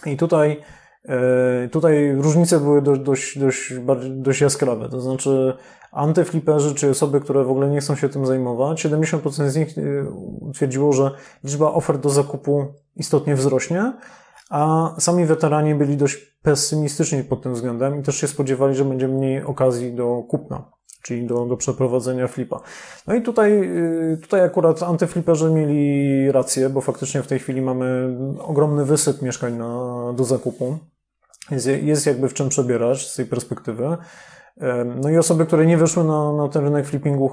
I 0.06 0.16
tutaj, 0.16 0.62
e, 1.08 1.68
tutaj 1.68 2.12
różnice 2.12 2.60
były 2.60 2.82
dość, 2.82 3.02
dość, 3.02 3.38
dość, 3.38 3.74
dość 4.08 4.40
jaskrawe. 4.40 4.88
To 4.88 5.00
znaczy, 5.00 5.56
antyfliperzy, 5.96 6.74
czy 6.74 6.90
osoby, 6.90 7.20
które 7.20 7.44
w 7.44 7.50
ogóle 7.50 7.70
nie 7.70 7.80
chcą 7.80 7.96
się 7.96 8.08
tym 8.08 8.26
zajmować, 8.26 8.86
70% 8.86 9.48
z 9.48 9.56
nich 9.56 9.78
y, 9.78 10.06
twierdziło, 10.54 10.92
że 10.92 11.10
liczba 11.44 11.72
ofert 11.72 12.00
do 12.00 12.10
zakupu 12.10 12.66
istotnie 12.96 13.34
wzrośnie, 13.34 13.92
a 14.50 14.94
sami 14.98 15.26
weterani 15.26 15.74
byli 15.74 15.96
dość 15.96 16.16
pesymistyczni 16.42 17.24
pod 17.24 17.42
tym 17.42 17.54
względem 17.54 18.00
i 18.00 18.02
też 18.02 18.16
się 18.16 18.28
spodziewali, 18.28 18.74
że 18.74 18.84
będzie 18.84 19.08
mniej 19.08 19.42
okazji 19.42 19.92
do 19.92 20.22
kupna, 20.28 20.70
czyli 21.02 21.26
do, 21.26 21.46
do 21.46 21.56
przeprowadzenia 21.56 22.28
flipa. 22.28 22.60
No 23.06 23.14
i 23.14 23.22
tutaj, 23.22 23.52
y, 24.12 24.18
tutaj 24.22 24.40
akurat 24.40 24.82
antyfliperzy 24.82 25.50
mieli 25.50 26.32
rację, 26.32 26.70
bo 26.70 26.80
faktycznie 26.80 27.22
w 27.22 27.26
tej 27.26 27.38
chwili 27.38 27.62
mamy 27.62 28.16
ogromny 28.40 28.84
wysyp 28.84 29.22
mieszkań 29.22 29.56
na, 29.56 30.12
do 30.16 30.24
zakupu. 30.24 30.78
Jest, 31.82 32.06
jakby 32.06 32.28
w 32.28 32.34
czym 32.34 32.48
przebierać 32.48 33.10
z 33.10 33.16
tej 33.16 33.26
perspektywy. 33.26 33.96
No 35.02 35.10
i 35.10 35.18
osoby, 35.18 35.46
które 35.46 35.66
nie 35.66 35.76
wyszły 35.76 36.04
na, 36.04 36.32
na 36.32 36.48
ten 36.48 36.64
rynek 36.64 36.86
flippingu, 36.86 37.30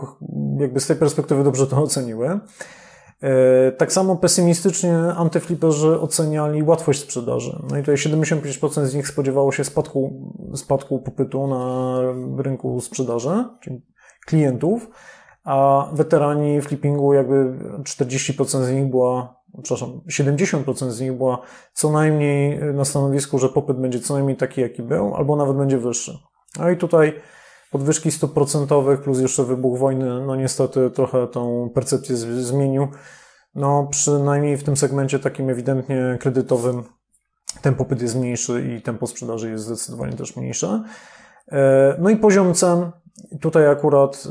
jakby 0.60 0.80
z 0.80 0.88
tej 0.88 0.95
perspektywy 0.95 1.43
dobrze 1.43 1.67
to 1.67 1.82
oceniły. 1.84 2.39
E, 3.23 3.71
tak 3.71 3.93
samo 3.93 4.15
pesymistycznie 4.15 4.97
antyfliperzy 4.97 5.99
oceniali 5.99 6.63
łatwość 6.63 6.99
sprzedaży. 6.99 7.60
No 7.69 7.78
i 7.78 7.80
tutaj 7.80 7.95
75% 7.95 8.86
z 8.86 8.95
nich 8.95 9.08
spodziewało 9.08 9.52
się 9.52 9.63
spadku, 9.63 10.32
spadku 10.56 10.99
popytu 10.99 11.47
na 11.47 11.97
rynku 12.38 12.82
sprzedaży, 12.82 13.45
czyli 13.62 13.82
klientów, 14.26 14.89
a 15.43 15.88
weterani 15.93 16.62
flippingu 16.62 17.13
jakby 17.13 17.60
40% 17.84 18.63
z 18.63 18.71
nich 18.71 18.89
była, 18.89 19.42
przepraszam, 19.63 20.02
70% 20.08 20.89
z 20.89 21.02
nich 21.02 21.13
była 21.13 21.42
co 21.74 21.92
najmniej 21.92 22.60
na 22.74 22.86
stanowisku, 22.86 23.39
że 23.39 23.50
popyt 23.50 23.78
będzie 23.78 24.00
co 24.00 24.13
najmniej 24.13 24.38
taki, 24.38 24.62
jaki 24.62 24.84
był, 24.84 25.16
albo 25.16 25.36
nawet 25.36 25.58
będzie 25.58 25.78
wyższy. 25.78 26.18
No 26.60 26.70
i 26.70 26.78
tutaj 26.78 27.22
podwyżki 27.72 28.12
stóp 28.12 28.34
procentowych 28.34 29.02
plus 29.02 29.20
jeszcze 29.20 29.44
wybuch 29.44 29.80
wojny, 29.80 30.06
no 30.26 30.36
niestety 30.36 30.89
trochę 30.89 31.28
tą 31.28 31.70
percepcję 31.74 32.16
zmienił. 32.18 32.88
No 33.56 33.88
przynajmniej 33.92 34.58
w 34.58 34.63
tym 34.63 34.78
segmencie 34.78 35.20
takim 35.20 35.50
ewidentnie 35.50 36.18
kredytowym 36.20 36.84
ten 37.62 37.76
popyt 37.76 38.02
jest 38.02 38.16
mniejszy 38.16 38.76
i 38.78 38.82
tempo 38.82 39.08
sprzedaży 39.08 39.50
jest 39.50 39.63
zdecydowanie 39.63 40.13
też 40.13 40.36
mniejsze. 40.36 40.84
E, 41.52 41.96
no 42.00 42.10
i 42.10 42.18
poziom 42.18 42.54
cen 42.54 42.92
Tutaj 43.42 43.68
akurat 43.68 44.28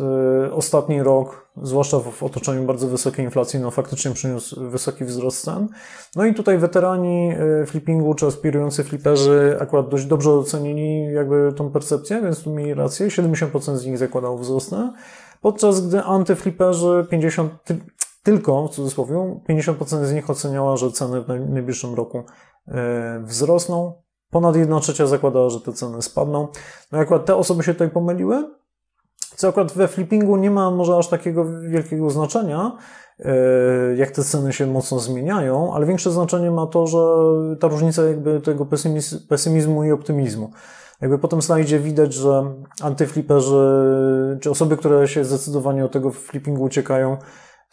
y, 0.47 0.53
ostatni 0.53 1.03
rok, 1.03 1.42
zwłaszcza 1.63 1.99
w 1.99 2.23
otoczeniu 2.23 2.65
bardzo 2.65 2.89
wysokiej 2.89 3.25
inflacji, 3.25 3.61
no 3.61 3.71
faktycznie 3.71 4.11
przyniósł 4.11 4.71
wysoki 4.71 5.05
wzrost 5.05 5.45
cen. 5.45 5.69
No 6.17 6.25
i 6.25 6.35
tutaj 6.35 6.59
weterani 6.59 7.33
y, 7.63 7.67
flippingu 7.67 8.15
czy 8.15 8.27
aspirujący 8.27 8.85
flipperzy 8.85 9.57
akurat 9.61 9.89
dość 9.89 10.05
dobrze 10.05 10.31
ocenili 10.31 11.15
jakby 11.15 11.53
tą 11.57 11.71
percepcję, 11.71 12.23
więc 12.23 12.43
tu 12.43 12.51
mieli 12.51 12.75
rację. 12.75 13.07
70% 13.07 13.77
z 13.77 13.87
nich 13.87 13.99
zakładało 13.99 14.39
wzrostne, 14.39 14.93
podczas 15.41 15.89
gdy 15.89 16.03
antyflipperzy 16.03 17.07
50, 17.11 17.53
ty, 17.65 17.79
tylko 18.23 18.69
w 18.69 18.71
cudzysłowie 18.71 19.15
50% 19.49 20.05
z 20.05 20.13
nich 20.13 20.31
oceniała, 20.31 20.77
że 20.77 20.91
ceny 20.91 21.21
w 21.21 21.29
najbliższym 21.29 21.95
roku 21.95 22.19
y, 22.19 22.73
wzrosną. 23.21 24.03
Ponad 24.31 24.57
1 24.57 24.81
trzecia 24.81 25.07
zakładała, 25.07 25.51
że 25.51 25.61
te 25.61 25.73
ceny 25.73 26.03
spadną. 26.03 26.49
No 26.93 26.99
i 26.99 27.01
akurat 27.01 27.25
te 27.25 27.37
osoby 27.37 27.63
się 27.63 27.73
tutaj 27.73 27.91
pomyliły, 27.91 28.45
co 29.37 29.49
akurat 29.49 29.73
we 29.73 29.89
flippingu 29.89 30.37
nie 30.37 30.51
ma 30.51 30.71
może 30.71 30.97
aż 30.97 31.09
takiego 31.09 31.45
wielkiego 31.61 32.11
znaczenia, 32.11 32.77
e, 33.19 33.35
jak 33.97 34.11
te 34.11 34.25
ceny 34.25 34.53
się 34.53 34.67
mocno 34.67 34.99
zmieniają, 34.99 35.75
ale 35.75 35.87
większe 35.87 36.11
znaczenie 36.11 36.51
ma 36.51 36.67
to, 36.67 36.87
że 36.87 36.99
ta 37.61 37.69
różnica 37.69 38.05
jakby 38.05 38.41
tego 38.41 38.67
pesymizmu 39.29 39.85
i 39.85 39.93
optymizmu. 39.93 40.51
Jakby 41.01 41.19
po 41.19 41.29
tym 41.29 41.43
slajdzie 41.43 41.79
widać, 41.79 42.15
że 42.15 42.55
antyfliperzy, 42.83 43.59
czy 44.41 44.51
osoby, 44.51 44.77
które 44.77 45.09
się 45.09 45.25
zdecydowanie 45.25 45.85
od 45.85 45.93
tego 45.93 46.11
flippingu 46.11 46.63
uciekają, 46.63 47.17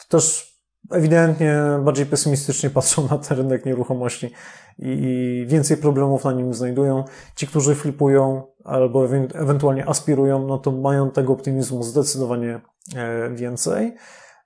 też 0.10 0.50
ewidentnie 0.91 1.56
bardziej 1.84 2.06
pesymistycznie 2.06 2.69
patrzą 2.69 3.08
na 3.12 3.17
ten 3.17 3.38
rynek 3.38 3.65
nieruchomości 3.65 4.32
i 4.80 5.45
więcej 5.47 5.78
problemów 5.78 6.23
na 6.23 6.32
nim 6.32 6.54
znajdują. 6.54 7.04
Ci, 7.36 7.47
którzy 7.47 7.75
flipują 7.75 8.43
albo 8.63 9.06
ewentualnie 9.34 9.89
aspirują, 9.89 10.47
no 10.47 10.58
to 10.58 10.71
mają 10.71 11.12
tego 11.12 11.34
optymizmu 11.34 11.84
zdecydowanie 11.84 12.62
e, 12.95 13.30
więcej. 13.30 13.95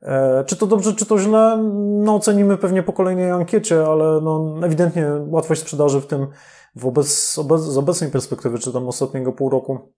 E, 0.01 0.43
czy 0.43 0.55
to 0.55 0.67
dobrze, 0.67 0.93
czy 0.93 1.05
to 1.05 1.19
źle? 1.19 1.57
No 2.03 2.15
ocenimy 2.15 2.57
pewnie 2.57 2.83
po 2.83 2.93
kolejnej 2.93 3.31
ankiecie, 3.31 3.85
ale 3.85 4.21
no 4.21 4.55
ewidentnie 4.63 5.07
łatwość 5.27 5.61
sprzedaży 5.61 6.01
w 6.01 6.07
tym 6.07 6.27
wobec, 6.75 7.37
obec, 7.37 7.61
z 7.61 7.77
obecnej 7.77 8.11
perspektywy, 8.11 8.59
czy 8.59 8.73
tam 8.73 8.87
ostatniego 8.87 9.31
pół 9.31 9.49
roku 9.49 9.93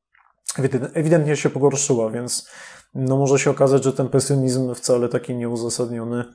ewidentnie 0.94 1.36
się 1.36 1.50
pogorszyła, 1.50 2.10
więc 2.10 2.50
no 2.96 3.18
może 3.18 3.40
się 3.40 3.52
okazać, 3.52 3.84
że 3.84 3.94
ten 3.94 4.10
pesymizm 4.10 4.74
wcale 4.76 5.10
taki 5.10 5.36
nieuzasadniony 5.36 6.26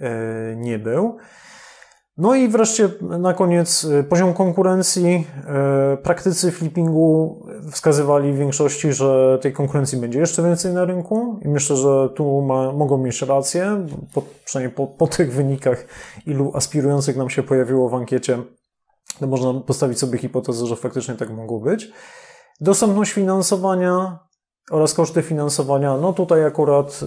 e, 0.00 0.56
nie 0.56 0.78
był. 0.78 1.18
No 2.16 2.34
i 2.34 2.48
wreszcie 2.48 2.88
na 3.00 3.34
koniec 3.34 3.84
e, 3.84 4.04
poziom 4.04 4.34
konkurencji. 4.34 5.26
E, 5.46 5.96
praktycy 5.96 6.52
flippingu 6.52 7.42
wskazywali 7.70 8.32
w 8.32 8.36
większości, 8.36 8.92
że 8.92 9.38
tej 9.42 9.52
konkurencji 9.52 9.98
będzie 9.98 10.18
jeszcze 10.18 10.42
więcej 10.42 10.72
na 10.72 10.84
rynku 10.84 11.40
i 11.44 11.48
myślę, 11.48 11.76
że 11.76 12.08
tu 12.14 12.42
ma, 12.42 12.72
mogą 12.72 12.98
mieć 12.98 13.22
rację, 13.22 13.86
po, 14.14 14.22
przynajmniej 14.44 14.76
po, 14.76 14.86
po 14.86 15.06
tych 15.06 15.32
wynikach, 15.32 15.86
ilu 16.26 16.52
aspirujących 16.54 17.16
nam 17.16 17.30
się 17.30 17.42
pojawiło 17.42 17.88
w 17.88 17.94
ankiecie, 17.94 18.38
to 19.20 19.26
można 19.26 19.60
postawić 19.60 19.98
sobie 19.98 20.18
hipotezę, 20.18 20.66
że 20.66 20.76
faktycznie 20.76 21.14
tak 21.14 21.30
mogło 21.30 21.60
być. 21.60 21.92
Dostępność 22.62 23.12
finansowania 23.12 24.18
oraz 24.70 24.94
koszty 24.94 25.22
finansowania. 25.22 25.96
No 25.96 26.12
tutaj 26.12 26.44
akurat 26.44 27.00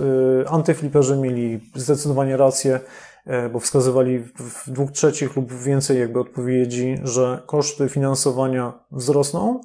y, 0.43 0.49
antyfliperzy 0.49 1.17
mieli 1.17 1.71
zdecydowanie 1.75 2.37
rację, 2.37 2.79
y, 3.27 3.49
bo 3.49 3.59
wskazywali 3.59 4.19
w 4.19 4.69
dwóch 4.69 4.91
trzecich 4.91 5.35
lub 5.35 5.53
więcej 5.53 5.99
jakby 5.99 6.19
odpowiedzi, 6.19 6.97
że 7.03 7.43
koszty 7.45 7.89
finansowania 7.89 8.73
wzrosną, 8.91 9.61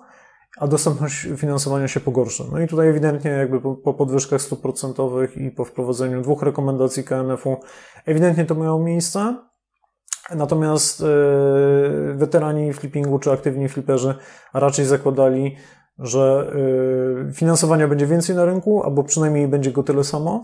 a 0.59 0.67
dostępność 0.67 1.29
finansowania 1.37 1.89
się 1.89 2.01
pogorszy. 2.01 2.45
No 2.53 2.61
i 2.61 2.69
tutaj 2.69 2.89
ewidentnie 2.89 3.31
jakby 3.31 3.61
po, 3.61 3.75
po 3.75 3.95
podwyżkach 3.95 4.43
stóp 4.43 4.63
procentowych 4.63 5.37
i 5.37 5.51
po 5.51 5.65
wprowadzeniu 5.65 6.23
dwóch 6.23 6.43
rekomendacji 6.43 7.05
KNF-u 7.05 7.57
ewidentnie 8.07 8.45
to 8.45 8.55
miało 8.55 8.79
miejsce. 8.79 9.37
Natomiast 10.35 11.01
yy, 11.01 12.15
weterani 12.15 12.73
flippingu 12.73 13.19
czy 13.19 13.33
aktywni 13.33 13.69
fliperzy 13.69 14.15
raczej 14.55 14.85
zakładali, 14.85 15.57
że 16.01 16.53
y, 17.31 17.33
finansowania 17.33 17.89
będzie 17.89 18.07
więcej 18.07 18.37
na 18.37 18.45
rynku, 18.45 18.83
albo 18.83 19.05
przynajmniej 19.05 19.49
będzie 19.49 19.73
go 19.73 19.83
tyle 19.83 20.05
samo 20.05 20.41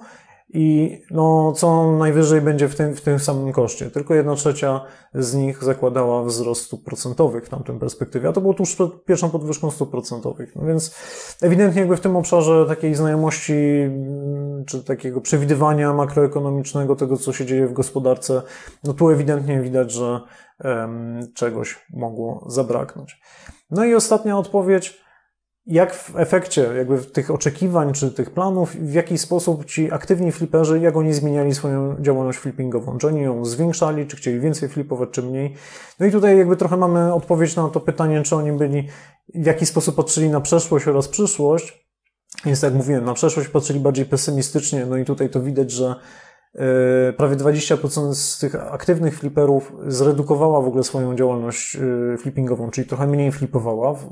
i 0.48 0.98
no, 1.10 1.52
co 1.52 1.92
najwyżej 1.92 2.40
będzie 2.40 2.68
w 2.68 2.76
tym, 2.76 2.96
w 2.96 3.00
tym 3.00 3.18
samym 3.18 3.52
koszcie. 3.52 3.90
Tylko 3.90 4.14
jedna 4.14 4.34
trzecia 4.34 4.80
z 5.14 5.34
nich 5.34 5.64
zakładała 5.64 6.24
wzrost 6.24 6.64
stóp 6.64 6.84
procentowych 6.84 7.46
w 7.46 7.48
tamtym 7.48 7.78
perspektywie, 7.78 8.28
a 8.28 8.32
to 8.32 8.40
było 8.40 8.54
tuż 8.54 8.74
przed 8.74 9.04
pierwszą 9.04 9.30
podwyżką 9.30 9.70
stóp 9.70 9.90
procentowych. 9.90 10.56
No 10.56 10.66
więc 10.66 10.94
ewidentnie 11.42 11.80
jakby 11.80 11.96
w 11.96 12.00
tym 12.00 12.16
obszarze 12.16 12.66
takiej 12.68 12.94
znajomości 12.94 13.52
mm, 13.52 14.64
czy 14.64 14.84
takiego 14.84 15.20
przewidywania 15.20 15.94
makroekonomicznego 15.94 16.96
tego, 16.96 17.16
co 17.16 17.32
się 17.32 17.46
dzieje 17.46 17.66
w 17.66 17.72
gospodarce, 17.72 18.42
no 18.84 18.94
tu 18.94 19.10
ewidentnie 19.10 19.60
widać, 19.60 19.92
że 19.92 20.20
um, 20.64 21.20
czegoś 21.34 21.86
mogło 21.90 22.44
zabraknąć. 22.48 23.20
No 23.70 23.84
i 23.84 23.94
ostatnia 23.94 24.38
odpowiedź 24.38 25.05
jak 25.66 25.94
w 25.94 26.16
efekcie 26.16 26.70
jakby 26.76 26.98
tych 26.98 27.30
oczekiwań 27.30 27.92
czy 27.92 28.10
tych 28.10 28.30
planów, 28.30 28.76
w 28.76 28.94
jaki 28.94 29.18
sposób 29.18 29.64
ci 29.64 29.92
aktywni 29.92 30.32
fliperzy, 30.32 30.80
jak 30.80 30.96
oni 30.96 31.12
zmieniali 31.12 31.54
swoją 31.54 31.96
działalność 32.00 32.38
flippingową? 32.38 32.98
Czy 32.98 33.06
oni 33.06 33.22
ją 33.22 33.44
zwiększali, 33.44 34.06
czy 34.06 34.16
chcieli 34.16 34.40
więcej 34.40 34.68
flipować, 34.68 35.08
czy 35.12 35.22
mniej? 35.22 35.54
No 36.00 36.06
i 36.06 36.10
tutaj 36.10 36.38
jakby 36.38 36.56
trochę 36.56 36.76
mamy 36.76 37.14
odpowiedź 37.14 37.56
na 37.56 37.68
to 37.68 37.80
pytanie, 37.80 38.22
czy 38.22 38.36
oni 38.36 38.52
byli, 38.52 38.88
w 39.34 39.46
jaki 39.46 39.66
sposób 39.66 39.96
patrzyli 39.96 40.30
na 40.30 40.40
przeszłość 40.40 40.88
oraz 40.88 41.08
przyszłość. 41.08 41.86
Więc 42.44 42.60
tak 42.60 42.70
jak 42.70 42.78
mówiłem, 42.78 43.04
na 43.04 43.14
przeszłość 43.14 43.48
patrzyli 43.48 43.80
bardziej 43.80 44.04
pesymistycznie, 44.04 44.86
no 44.86 44.96
i 44.96 45.04
tutaj 45.04 45.30
to 45.30 45.40
widać, 45.40 45.70
że 45.70 45.94
prawie 47.16 47.36
20% 47.36 48.14
z 48.14 48.38
tych 48.38 48.54
aktywnych 48.54 49.18
fliperów 49.18 49.72
zredukowała 49.86 50.60
w 50.60 50.66
ogóle 50.68 50.84
swoją 50.84 51.16
działalność 51.16 51.76
e, 51.76 52.18
flippingową, 52.18 52.70
czyli 52.70 52.86
trochę 52.86 53.06
mniej 53.06 53.32
flipowała 53.32 53.94
w 53.94 54.06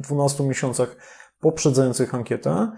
12 0.00 0.44
miesiącach 0.44 0.96
poprzedzających 1.40 2.14
ankietę. 2.14 2.70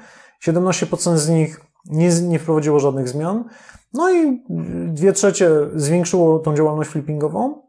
17% 0.47 1.17
z 1.17 1.29
nich 1.29 1.61
nie, 1.87 2.09
nie 2.23 2.39
wprowadziło 2.39 2.81
żadnych 2.81 3.09
zmian. 3.09 3.45
No 3.93 4.13
i 4.13 4.45
dwie 4.87 5.13
trzecie 5.13 5.51
zwiększyło 5.75 6.39
tą 6.39 6.57
działalność 6.57 6.91
flippingową, 6.91 7.63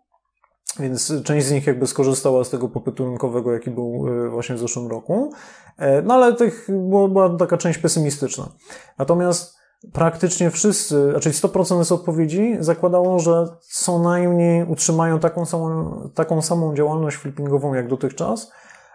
więc 0.79 1.13
część 1.23 1.45
z 1.45 1.51
nich 1.51 1.67
jakby 1.67 1.87
skorzystała 1.87 2.43
z 2.43 2.49
tego 2.49 2.69
popytu 2.69 3.05
rynkowego, 3.05 3.53
jaki 3.53 3.71
był 3.71 4.05
e, 4.07 4.29
właśnie 4.29 4.55
w 4.55 4.59
zeszłym 4.59 4.87
roku. 4.87 5.33
No 6.03 6.13
ale 6.13 6.33
tych 6.33 6.67
była 6.89 7.37
taka 7.37 7.57
część 7.57 7.79
pesymistyczna. 7.79 8.49
Natomiast 8.97 9.62
praktycznie 9.91 10.51
wszyscy, 10.51 11.11
znaczy 11.11 11.29
100% 11.29 11.83
z 11.83 11.91
odpowiedzi 11.91 12.55
zakładało, 12.59 13.19
że 13.19 13.45
co 13.61 13.99
najmniej 13.99 14.65
utrzymają 14.65 15.19
taką 15.19 15.45
samą, 15.45 15.99
taką 16.15 16.41
samą 16.41 16.75
działalność 16.75 17.17
flippingową 17.17 17.73
jak 17.73 17.87
dotychczas, 17.87 18.51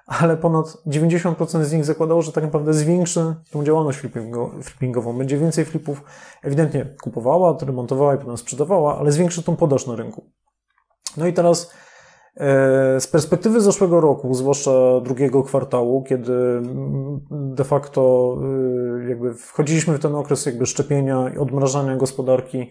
ale 0.06 0.36
ponad 0.36 0.66
90% 0.86 1.64
z 1.64 1.72
nich 1.72 1.84
zakładało, 1.84 2.22
że 2.22 2.32
tak 2.32 2.44
naprawdę 2.44 2.74
zwiększy 2.74 3.34
tą 3.50 3.64
działalność 3.64 3.98
flippingową. 4.62 5.18
Będzie 5.18 5.38
więcej 5.38 5.64
flipów 5.64 6.02
ewidentnie 6.42 6.94
kupowała, 7.02 7.56
remontowała 7.62 8.14
i 8.14 8.18
potem 8.18 8.36
sprzedawała, 8.36 8.98
ale 8.98 9.12
zwiększy 9.12 9.42
tą 9.42 9.56
podaż 9.56 9.86
na 9.86 9.96
rynku. 9.96 10.30
No 11.16 11.26
i 11.26 11.32
teraz 11.32 11.70
z 12.98 13.06
perspektywy 13.06 13.60
zeszłego 13.60 14.00
roku, 14.00 14.34
zwłaszcza 14.34 15.00
drugiego 15.00 15.42
kwartału, 15.42 16.02
kiedy 16.02 16.32
mm, 16.32 17.20
de 17.30 17.64
facto 17.64 18.34
y, 19.04 19.08
jakby 19.08 19.34
wchodziliśmy 19.34 19.94
w 19.94 20.00
ten 20.00 20.14
okres 20.14 20.46
jakby 20.46 20.66
szczepienia 20.66 21.30
i 21.34 21.38
odmrażania 21.38 21.96
gospodarki, 21.96 22.70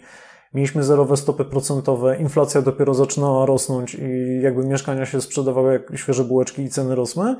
mieliśmy 0.53 0.83
zerowe 0.83 1.17
stopy 1.17 1.45
procentowe, 1.45 2.17
inflacja 2.17 2.61
dopiero 2.61 2.93
zaczynała 2.93 3.45
rosnąć 3.45 3.95
i 3.95 4.39
jakby 4.41 4.65
mieszkania 4.65 5.05
się 5.05 5.21
sprzedawały 5.21 5.73
jak 5.73 5.97
świeże 5.97 6.23
bułeczki 6.23 6.61
i 6.61 6.69
ceny 6.69 6.95
rosły, 6.95 7.35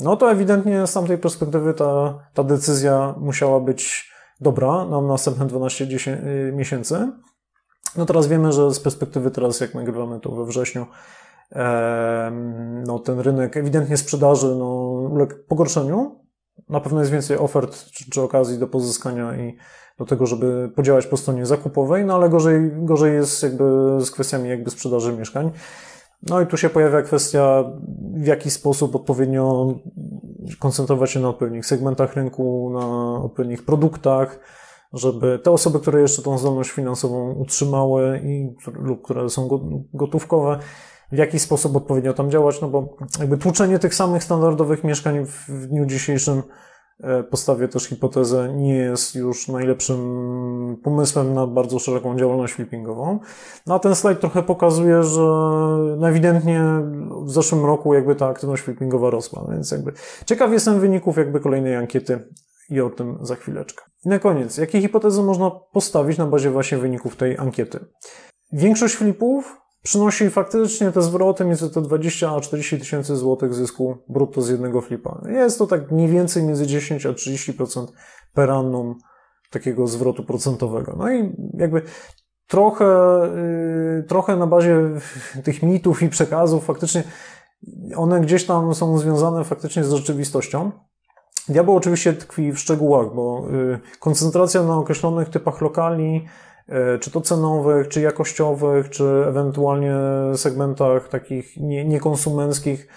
no 0.00 0.16
to 0.16 0.30
ewidentnie 0.30 0.86
z 0.86 0.92
tamtej 0.92 1.18
perspektywy 1.18 1.74
ta, 1.74 2.18
ta 2.34 2.44
decyzja 2.44 3.14
musiała 3.18 3.60
być 3.60 4.10
dobra 4.40 4.84
na 4.84 5.00
następne 5.00 5.46
12 5.46 5.84
y, 5.84 6.52
miesięcy. 6.54 7.12
No 7.96 8.06
teraz 8.06 8.26
wiemy, 8.26 8.52
że 8.52 8.74
z 8.74 8.80
perspektywy 8.80 9.30
teraz, 9.30 9.60
jak 9.60 9.74
nagrywamy 9.74 10.20
to 10.20 10.30
we 10.30 10.44
wrześniu, 10.44 10.86
no, 12.86 12.98
ten 12.98 13.20
rynek 13.20 13.56
ewidentnie 13.56 13.96
sprzedaży 13.96 14.54
no, 14.58 14.66
uległ 15.12 15.34
pogorszeniu. 15.48 16.20
Na 16.68 16.80
pewno 16.80 17.00
jest 17.00 17.12
więcej 17.12 17.38
ofert 17.38 17.84
czy, 17.84 18.10
czy 18.10 18.22
okazji 18.22 18.58
do 18.58 18.66
pozyskania 18.66 19.36
i 19.36 19.56
do 19.98 20.04
tego, 20.04 20.26
żeby 20.26 20.72
podziałać 20.76 21.06
po 21.06 21.16
stronie 21.16 21.46
zakupowej, 21.46 22.04
no 22.04 22.14
ale 22.14 22.28
gorzej, 22.28 22.70
gorzej 22.74 23.14
jest 23.14 23.42
jakby 23.42 23.64
z 24.00 24.10
kwestiami 24.10 24.48
jakby 24.48 24.70
sprzedaży 24.70 25.12
mieszkań. 25.12 25.50
No 26.22 26.40
i 26.40 26.46
tu 26.46 26.56
się 26.56 26.70
pojawia 26.70 27.02
kwestia, 27.02 27.64
w 28.14 28.26
jaki 28.26 28.50
sposób 28.50 28.96
odpowiednio 28.96 29.74
koncentrować 30.58 31.10
się 31.10 31.20
na 31.20 31.28
odpowiednich 31.28 31.66
segmentach 31.66 32.14
rynku, 32.14 32.70
na 32.74 33.14
odpowiednich 33.22 33.64
produktach, 33.64 34.40
żeby 34.92 35.38
te 35.38 35.50
osoby, 35.50 35.80
które 35.80 36.00
jeszcze 36.00 36.22
tą 36.22 36.38
zdolność 36.38 36.70
finansową 36.70 37.32
utrzymały 37.32 38.20
i, 38.24 38.54
lub 38.74 39.02
które 39.02 39.30
są 39.30 39.48
gotówkowe, 39.94 40.58
w 41.12 41.16
jaki 41.18 41.38
sposób 41.38 41.76
odpowiednio 41.76 42.12
tam 42.12 42.30
działać, 42.30 42.60
no 42.60 42.68
bo 42.68 42.96
jakby 43.20 43.38
tłuczenie 43.38 43.78
tych 43.78 43.94
samych 43.94 44.24
standardowych 44.24 44.84
mieszkań 44.84 45.26
w 45.48 45.66
dniu 45.66 45.86
dzisiejszym 45.86 46.42
e, 47.00 47.22
postawię 47.22 47.68
też 47.68 47.84
hipotezę, 47.84 48.54
nie 48.54 48.76
jest 48.76 49.14
już 49.14 49.48
najlepszym 49.48 50.00
pomysłem 50.82 51.34
na 51.34 51.46
bardzo 51.46 51.78
szeroką 51.78 52.18
działalność 52.18 52.54
flippingową. 52.54 53.18
No 53.66 53.74
a 53.74 53.78
ten 53.78 53.94
slajd 53.94 54.20
trochę 54.20 54.42
pokazuje, 54.42 55.02
że 55.02 55.26
no 55.98 56.08
ewidentnie 56.08 56.62
w 57.24 57.30
zeszłym 57.30 57.64
roku 57.64 57.94
jakby 57.94 58.14
ta 58.14 58.26
aktywność 58.26 58.62
flippingowa 58.62 59.10
rosła, 59.10 59.46
więc 59.50 59.70
jakby 59.70 59.92
ciekaw 60.26 60.52
jestem 60.52 60.80
wyników 60.80 61.16
jakby 61.16 61.40
kolejnej 61.40 61.76
ankiety 61.76 62.28
i 62.70 62.80
o 62.80 62.90
tym 62.90 63.18
za 63.22 63.34
chwileczkę. 63.34 63.84
I 64.04 64.08
na 64.08 64.18
koniec, 64.18 64.56
jakie 64.56 64.80
hipotezy 64.80 65.22
można 65.22 65.50
postawić 65.50 66.18
na 66.18 66.26
bazie 66.26 66.50
właśnie 66.50 66.78
wyników 66.78 67.16
tej 67.16 67.38
ankiety? 67.38 67.78
Większość 68.52 68.94
flipów 68.94 69.65
przynosi 69.86 70.30
faktycznie 70.30 70.92
te 70.92 71.02
zwroty 71.02 71.44
między 71.44 71.70
te 71.70 71.82
20 71.82 72.30
a 72.30 72.40
40 72.40 72.78
tysięcy 72.78 73.16
złotych 73.16 73.54
zysku 73.54 73.98
brutto 74.08 74.42
z 74.42 74.48
jednego 74.48 74.80
flipa. 74.80 75.20
Jest 75.28 75.58
to 75.58 75.66
tak 75.66 75.90
mniej 75.90 76.08
więcej 76.08 76.42
między 76.42 76.66
10 76.66 77.06
a 77.06 77.08
30% 77.08 77.86
per 78.34 78.50
annum 78.50 78.94
takiego 79.50 79.86
zwrotu 79.86 80.24
procentowego. 80.24 80.94
No 80.98 81.12
i 81.12 81.36
jakby 81.54 81.82
trochę, 82.46 82.84
yy, 83.96 84.04
trochę 84.08 84.36
na 84.36 84.46
bazie 84.46 84.76
tych 85.44 85.62
mitów 85.62 86.02
i 86.02 86.08
przekazów 86.08 86.64
faktycznie 86.64 87.02
one 87.96 88.20
gdzieś 88.20 88.46
tam 88.46 88.74
są 88.74 88.98
związane 88.98 89.44
faktycznie 89.44 89.84
z 89.84 89.92
rzeczywistością. 89.92 90.70
Diabeł 91.48 91.76
oczywiście 91.76 92.12
tkwi 92.12 92.52
w 92.52 92.58
szczegółach, 92.58 93.14
bo 93.14 93.48
koncentracja 94.00 94.62
na 94.62 94.76
określonych 94.76 95.28
typach 95.28 95.60
lokali, 95.60 96.26
czy 97.00 97.10
to 97.10 97.20
cenowych, 97.20 97.88
czy 97.88 98.00
jakościowych, 98.00 98.90
czy 98.90 99.04
ewentualnie 99.28 99.94
segmentach 100.34 101.08
takich 101.08 101.56
niekonsumenckich, 101.84 102.88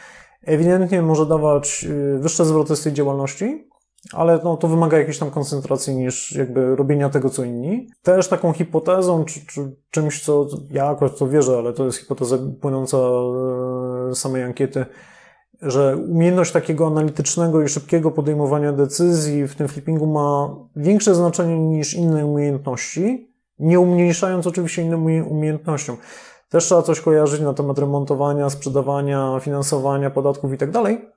ewidentnie 0.46 1.02
może 1.02 1.26
dawać 1.26 1.88
wyższe 2.20 2.46
zwroty 2.46 2.76
z 2.76 2.84
tej 2.84 2.94
działalności, 2.94 3.70
ale 4.14 4.40
no, 4.44 4.58
to 4.58 4.68
wymaga 4.68 4.98
jakiejś 4.98 5.20
tam 5.20 5.32
koncentracji 5.32 5.96
niż 5.96 6.32
jakby 6.32 6.76
robienia 6.76 7.10
tego, 7.10 7.30
co 7.30 7.44
inni. 7.44 7.88
Też 8.04 8.28
taką 8.28 8.54
hipotezą, 8.54 9.26
czy, 9.26 9.46
czy 9.46 9.76
czymś, 9.92 10.24
co 10.24 10.48
ja 10.72 10.88
akurat 10.88 11.18
to 11.18 11.28
wierzę, 11.28 11.58
ale 11.58 11.74
to 11.74 11.86
jest 11.86 11.98
hipoteza 11.98 12.38
płynąca 12.62 12.98
z 14.12 14.18
samej 14.18 14.44
ankiety, 14.44 14.86
że 15.62 15.98
umiejętność 15.98 16.52
takiego 16.52 16.88
analitycznego 16.88 17.62
i 17.62 17.68
szybkiego 17.68 18.12
podejmowania 18.12 18.74
decyzji 18.74 19.48
w 19.48 19.56
tym 19.56 19.68
flippingu 19.68 20.08
ma 20.08 20.56
większe 20.76 21.16
znaczenie 21.16 21.60
niż 21.60 21.94
inne 21.94 22.26
umiejętności, 22.26 23.29
nie 23.60 23.80
umniejszając 23.80 24.48
oczywiście 24.48 24.82
innym 24.82 25.06
umiejętnościom. 25.28 25.98
Też 26.50 26.66
trzeba 26.66 26.82
coś 26.82 27.02
kojarzyć 27.02 27.42
na 27.42 27.54
temat 27.54 27.80
remontowania, 27.80 28.50
sprzedawania, 28.50 29.40
finansowania, 29.40 30.10
podatków 30.10 30.54
i 30.54 30.58
tak 30.58 30.72
dalej. 30.72 31.10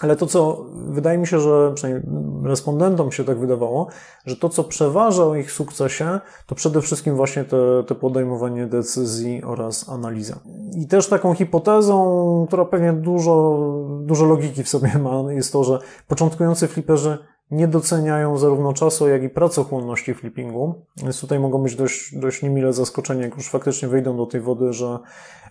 Ale 0.00 0.16
to, 0.16 0.26
co 0.26 0.64
wydaje 0.74 1.18
mi 1.18 1.26
się, 1.26 1.40
że 1.40 1.72
przynajmniej 1.74 2.04
respondentom 2.44 3.12
się 3.12 3.24
tak 3.24 3.38
wydawało, 3.38 3.88
że 4.26 4.36
to, 4.36 4.48
co 4.48 4.64
przeważa 4.64 5.24
o 5.24 5.34
ich 5.34 5.52
sukcesie, 5.52 6.20
to 6.46 6.54
przede 6.54 6.80
wszystkim 6.80 7.16
właśnie 7.16 7.44
te, 7.44 7.84
te 7.86 7.94
podejmowanie 7.94 8.66
decyzji 8.66 9.44
oraz 9.44 9.88
analiza. 9.88 10.40
I 10.76 10.86
też 10.86 11.08
taką 11.08 11.34
hipotezą, 11.34 12.44
która 12.48 12.64
pewnie 12.64 12.92
dużo, 12.92 13.58
dużo 14.02 14.26
logiki 14.26 14.64
w 14.64 14.68
sobie 14.68 14.98
ma, 14.98 15.32
jest 15.32 15.52
to, 15.52 15.64
że 15.64 15.78
początkujący 16.08 16.68
fliperzy 16.68 17.18
nie 17.50 17.68
doceniają 17.68 18.38
zarówno 18.38 18.72
czasu, 18.72 19.08
jak 19.08 19.22
i 19.22 19.28
pracochłonności 19.28 20.14
flippingu. 20.14 20.74
Więc 20.96 21.20
tutaj 21.20 21.40
mogą 21.40 21.62
być 21.62 21.76
dość, 21.76 22.18
dość 22.18 22.42
niemile 22.42 22.72
zaskoczeni, 22.72 23.22
jak 23.22 23.36
już 23.36 23.48
faktycznie 23.48 23.88
wejdą 23.88 24.16
do 24.16 24.26
tej 24.26 24.40
wody, 24.40 24.72
że 24.72 24.98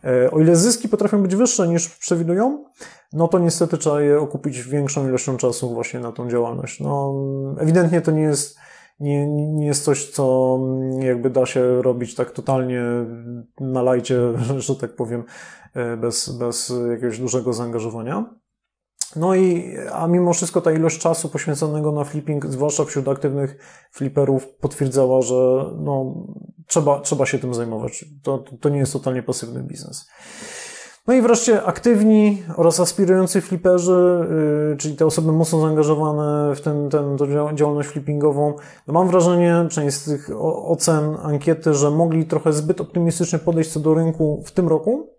e, 0.04 0.32
o 0.32 0.40
ile 0.40 0.56
zyski 0.56 0.90
potrafią 0.90 1.22
być 1.24 1.36
wyższe 1.36 1.68
niż 1.68 1.90
przewidują, 1.90 2.64
no 3.14 3.28
to 3.28 3.40
niestety 3.40 3.78
trzeba 3.78 4.02
je 4.02 4.20
okupić 4.20 4.62
większą 4.62 5.08
ilością 5.08 5.38
czasu 5.38 5.74
właśnie 5.74 6.00
na 6.00 6.12
tą 6.12 6.30
działalność. 6.30 6.80
No, 6.80 7.14
ewidentnie 7.60 8.02
to 8.02 8.12
nie 8.12 8.22
jest, 8.22 8.58
nie, 9.00 9.28
nie 9.28 9.68
jest 9.68 9.84
coś, 9.84 10.10
co 10.10 10.60
jakby 11.00 11.30
da 11.30 11.46
się 11.46 11.82
robić 11.82 12.16
tak 12.16 12.32
totalnie 12.32 12.84
na 13.60 13.82
lajcie, 13.82 14.20
że 14.58 14.76
tak 14.76 14.96
powiem, 14.96 15.24
e, 15.74 15.98
bez, 15.98 16.30
bez 16.30 16.74
jakiegoś 16.92 17.20
dużego 17.20 17.54
zaangażowania. 17.54 18.40
No 19.16 19.36
i, 19.36 19.76
a 19.94 20.08
mimo 20.08 20.34
wszystko 20.34 20.62
ta 20.62 20.72
ilość 20.72 21.00
czasu 21.00 21.30
poświęconego 21.30 21.92
na 21.92 22.04
flipping, 22.04 22.46
zwłaszcza 22.46 22.86
wśród 22.86 23.08
aktywnych 23.08 23.58
flipperów, 23.92 24.48
potwierdzała, 24.48 25.22
że 25.22 25.66
no, 25.78 26.16
trzeba, 26.68 27.00
trzeba 27.00 27.26
się 27.26 27.40
tym 27.40 27.54
zajmować. 27.54 28.06
To, 28.24 28.44
to 28.62 28.70
nie 28.70 28.80
jest 28.80 28.94
totalnie 28.94 29.24
pasywny 29.24 29.64
biznes. 29.64 30.10
No 31.08 31.14
i 31.14 31.22
wreszcie 31.22 31.64
aktywni 31.64 32.44
oraz 32.58 32.80
aspirujący 32.80 33.42
fliperzy, 33.42 34.28
yy, 34.70 34.78
czyli 34.78 34.96
te 34.96 35.06
osoby 35.06 35.32
mocno 35.32 35.62
zaangażowane 35.62 36.56
w 36.56 36.62
ten, 36.62 36.90
ten, 36.90 37.18
tą 37.18 37.56
działalność 37.56 37.90
flippingową, 37.90 38.54
no 38.88 38.94
mam 38.94 39.08
wrażenie, 39.08 39.66
przynajmniej 39.70 39.92
z 39.92 40.04
tych 40.04 40.30
ocen 40.44 41.18
ankiety, 41.24 41.74
że 41.74 41.92
mogli 41.92 42.26
trochę 42.26 42.54
zbyt 42.54 42.82
optymistycznie 42.82 43.40
podejść 43.40 43.72
co 43.72 43.80
do 43.80 43.94
rynku 43.94 44.44
w 44.46 44.52
tym 44.52 44.68
roku, 44.68 45.19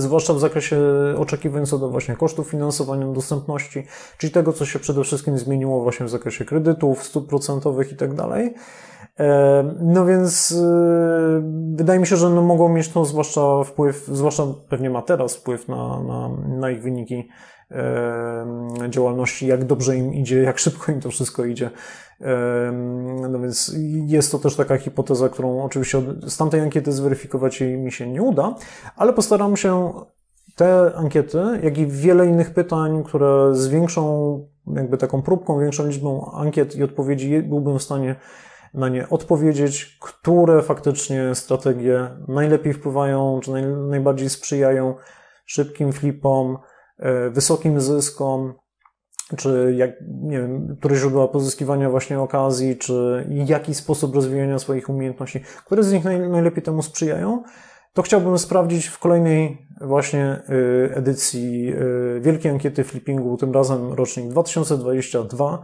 zwłaszcza 0.00 0.34
w 0.34 0.40
zakresie 0.40 0.80
oczekiwań 1.18 1.66
co 1.66 1.78
do 1.78 1.88
właśnie 1.88 2.16
kosztów 2.16 2.50
finansowania, 2.50 3.06
dostępności, 3.06 3.86
czyli 4.18 4.32
tego, 4.32 4.52
co 4.52 4.66
się 4.66 4.78
przede 4.78 5.04
wszystkim 5.04 5.38
zmieniło 5.38 5.82
właśnie 5.82 6.06
w 6.06 6.10
zakresie 6.10 6.44
kredytów, 6.44 7.02
stóp 7.02 7.28
procentowych 7.28 7.92
i 7.92 7.96
tak 7.96 8.14
dalej. 8.14 8.54
E, 9.18 9.74
no 9.80 10.06
więc 10.06 10.52
e, 10.52 11.42
wydaje 11.74 12.00
mi 12.00 12.06
się, 12.06 12.16
że 12.16 12.30
no 12.30 12.42
mogą 12.42 12.68
mieć 12.68 12.88
to 12.88 13.04
zwłaszcza 13.04 13.64
wpływ, 13.64 14.06
zwłaszcza 14.06 14.42
pewnie 14.68 14.90
ma 14.90 15.02
teraz 15.02 15.36
wpływ 15.36 15.68
na, 15.68 16.02
na, 16.02 16.30
na 16.48 16.70
ich 16.70 16.82
wyniki 16.82 17.28
działalności, 18.88 19.46
jak 19.46 19.64
dobrze 19.64 19.96
im 19.96 20.14
idzie, 20.14 20.42
jak 20.42 20.58
szybko 20.58 20.92
im 20.92 21.00
to 21.00 21.10
wszystko 21.10 21.44
idzie. 21.44 21.70
No 23.30 23.38
więc 23.40 23.76
jest 24.06 24.32
to 24.32 24.38
też 24.38 24.56
taka 24.56 24.78
hipoteza, 24.78 25.28
którą 25.28 25.62
oczywiście 25.62 26.02
z 26.26 26.36
tamtej 26.36 26.60
ankiety 26.60 26.92
zweryfikować 26.92 27.60
mi 27.60 27.92
się 27.92 28.06
nie 28.06 28.22
uda, 28.22 28.54
ale 28.96 29.12
postaram 29.12 29.56
się 29.56 29.92
te 30.56 30.92
ankiety, 30.94 31.38
jak 31.62 31.78
i 31.78 31.86
wiele 31.86 32.26
innych 32.26 32.54
pytań, 32.54 33.04
które 33.04 33.54
z 33.54 33.68
większą, 33.68 34.38
jakby 34.66 34.98
taką 34.98 35.22
próbką, 35.22 35.60
większą 35.60 35.86
liczbą 35.86 36.32
ankiet 36.32 36.76
i 36.76 36.82
odpowiedzi 36.82 37.42
byłbym 37.42 37.78
w 37.78 37.82
stanie 37.82 38.16
na 38.74 38.88
nie 38.88 39.08
odpowiedzieć, 39.08 39.98
które 40.00 40.62
faktycznie 40.62 41.34
strategie 41.34 42.08
najlepiej 42.28 42.72
wpływają, 42.72 43.40
czy 43.42 43.50
naj, 43.50 43.62
najbardziej 43.66 44.30
sprzyjają 44.30 44.94
szybkim 45.46 45.92
flipom, 45.92 46.58
wysokim 47.30 47.80
zyskom, 47.80 48.54
czy 49.36 49.74
jak, 49.76 49.90
nie 50.22 50.38
wiem, 50.38 50.76
które 50.78 50.96
źródła 50.96 51.28
pozyskiwania 51.28 51.90
właśnie 51.90 52.20
okazji, 52.20 52.76
czy 52.76 53.26
jaki 53.28 53.74
sposób 53.74 54.14
rozwijania 54.14 54.58
swoich 54.58 54.88
umiejętności, 54.88 55.40
które 55.66 55.82
z 55.82 55.92
nich 55.92 56.04
naj, 56.04 56.28
najlepiej 56.28 56.62
temu 56.62 56.82
sprzyjają, 56.82 57.42
to 57.92 58.02
chciałbym 58.02 58.38
sprawdzić 58.38 58.86
w 58.86 58.98
kolejnej 58.98 59.68
właśnie 59.80 60.42
y, 60.50 60.94
edycji 60.94 61.74
y, 61.74 62.20
Wielkiej 62.20 62.50
Ankiety 62.50 62.84
Flippingu, 62.84 63.36
tym 63.36 63.52
razem 63.52 63.92
rocznik 63.92 64.28
2022, 64.28 65.62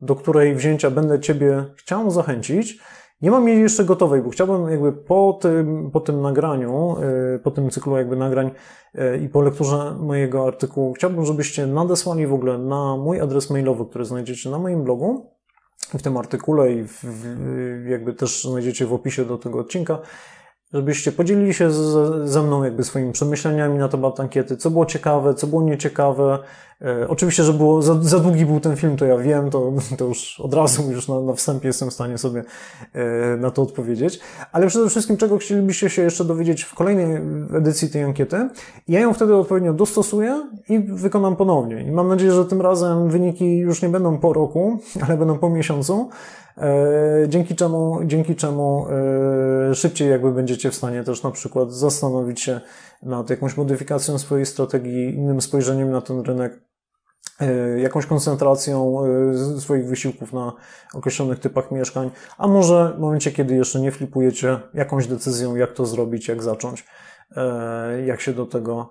do 0.00 0.16
której 0.16 0.54
wzięcia 0.54 0.90
będę 0.90 1.20
Ciebie 1.20 1.64
chciał 1.76 2.10
zachęcić. 2.10 2.78
Nie 3.22 3.30
mam 3.30 3.48
jej 3.48 3.60
jeszcze 3.60 3.84
gotowej, 3.84 4.22
bo 4.22 4.30
chciałbym 4.30 4.70
jakby 4.70 4.92
po 4.92 5.38
tym, 5.42 5.90
po 5.90 6.00
tym 6.00 6.20
nagraniu, 6.22 6.96
y, 7.36 7.38
po 7.38 7.50
tym 7.50 7.70
cyklu 7.70 7.96
jakby 7.96 8.16
nagrań 8.16 8.50
y, 8.94 9.18
i 9.24 9.28
po 9.28 9.42
lekturze 9.42 9.96
mojego 10.00 10.46
artykułu, 10.46 10.92
chciałbym, 10.92 11.24
żebyście 11.24 11.66
nadesłali 11.66 12.26
w 12.26 12.32
ogóle 12.32 12.58
na 12.58 12.96
mój 12.96 13.20
adres 13.20 13.50
mailowy, 13.50 13.86
który 13.86 14.04
znajdziecie 14.04 14.50
na 14.50 14.58
moim 14.58 14.84
blogu, 14.84 15.38
w 15.98 16.02
tym 16.02 16.16
artykule 16.16 16.72
i 16.72 16.84
w, 16.84 17.04
jakby 17.88 18.14
też 18.14 18.44
znajdziecie 18.44 18.86
w 18.86 18.92
opisie 18.92 19.24
do 19.24 19.38
tego 19.38 19.58
odcinka, 19.58 19.98
żebyście 20.72 21.12
podzielili 21.12 21.54
się 21.54 21.70
ze 22.24 22.42
mną 22.42 22.64
jakby 22.64 22.84
swoimi 22.84 23.12
przemyśleniami 23.12 23.78
na 23.78 23.88
temat 23.88 24.20
ankiety, 24.20 24.56
co 24.56 24.70
było 24.70 24.86
ciekawe, 24.86 25.34
co 25.34 25.46
było 25.46 25.62
nieciekawe. 25.62 26.38
E, 26.82 27.08
oczywiście, 27.08 27.44
że 27.44 27.52
było, 27.52 27.82
za, 27.82 28.02
za, 28.02 28.18
długi 28.18 28.46
był 28.46 28.60
ten 28.60 28.76
film, 28.76 28.96
to 28.96 29.04
ja 29.04 29.16
wiem, 29.16 29.50
to, 29.50 29.72
to 29.98 30.04
już 30.04 30.40
od 30.40 30.54
razu, 30.54 30.92
już 30.92 31.08
na, 31.08 31.20
na 31.20 31.32
wstępie 31.32 31.66
jestem 31.66 31.90
w 31.90 31.92
stanie 31.92 32.18
sobie 32.18 32.44
e, 32.92 33.36
na 33.36 33.50
to 33.50 33.62
odpowiedzieć. 33.62 34.20
Ale 34.52 34.66
przede 34.66 34.88
wszystkim, 34.88 35.16
czego 35.16 35.38
chcielibyście 35.38 35.90
się 35.90 36.02
jeszcze 36.02 36.24
dowiedzieć 36.24 36.62
w 36.62 36.74
kolejnej 36.74 37.20
edycji 37.56 37.88
tej 37.90 38.02
ankiety, 38.02 38.48
ja 38.88 39.00
ją 39.00 39.14
wtedy 39.14 39.36
odpowiednio 39.36 39.72
dostosuję 39.72 40.42
i 40.68 40.78
wykonam 40.78 41.36
ponownie. 41.36 41.82
I 41.82 41.90
mam 41.90 42.08
nadzieję, 42.08 42.32
że 42.32 42.44
tym 42.44 42.60
razem 42.60 43.08
wyniki 43.08 43.58
już 43.58 43.82
nie 43.82 43.88
będą 43.88 44.18
po 44.18 44.32
roku, 44.32 44.78
ale 45.06 45.16
będą 45.16 45.38
po 45.38 45.50
miesiącu. 45.50 46.10
E, 46.60 47.28
dzięki 47.28 47.56
czemu, 47.56 48.00
dzięki 48.04 48.36
czemu 48.36 48.86
e, 49.70 49.74
szybciej 49.74 50.10
jakby 50.10 50.32
będziecie 50.32 50.70
w 50.70 50.74
stanie 50.74 51.04
też 51.04 51.22
na 51.22 51.30
przykład 51.30 51.72
zastanowić 51.72 52.40
się 52.40 52.60
nad 53.02 53.30
jakąś 53.30 53.56
modyfikacją 53.56 54.18
swojej 54.18 54.46
strategii, 54.46 55.14
innym 55.14 55.40
spojrzeniem 55.40 55.90
na 55.90 56.00
ten 56.00 56.20
rynek, 56.20 56.60
e, 57.40 57.80
jakąś 57.80 58.06
koncentracją 58.06 59.02
swoich 59.58 59.86
wysiłków 59.86 60.32
na 60.32 60.52
określonych 60.94 61.38
typach 61.38 61.70
mieszkań, 61.70 62.10
a 62.38 62.48
może 62.48 62.94
w 62.96 63.00
momencie, 63.00 63.32
kiedy 63.32 63.54
jeszcze 63.54 63.80
nie 63.80 63.92
flipujecie, 63.92 64.60
jakąś 64.74 65.06
decyzją, 65.06 65.56
jak 65.56 65.72
to 65.72 65.86
zrobić, 65.86 66.28
jak 66.28 66.42
zacząć, 66.42 66.84
jak 68.06 68.20
się 68.20 68.32
do 68.32 68.46
tego 68.46 68.90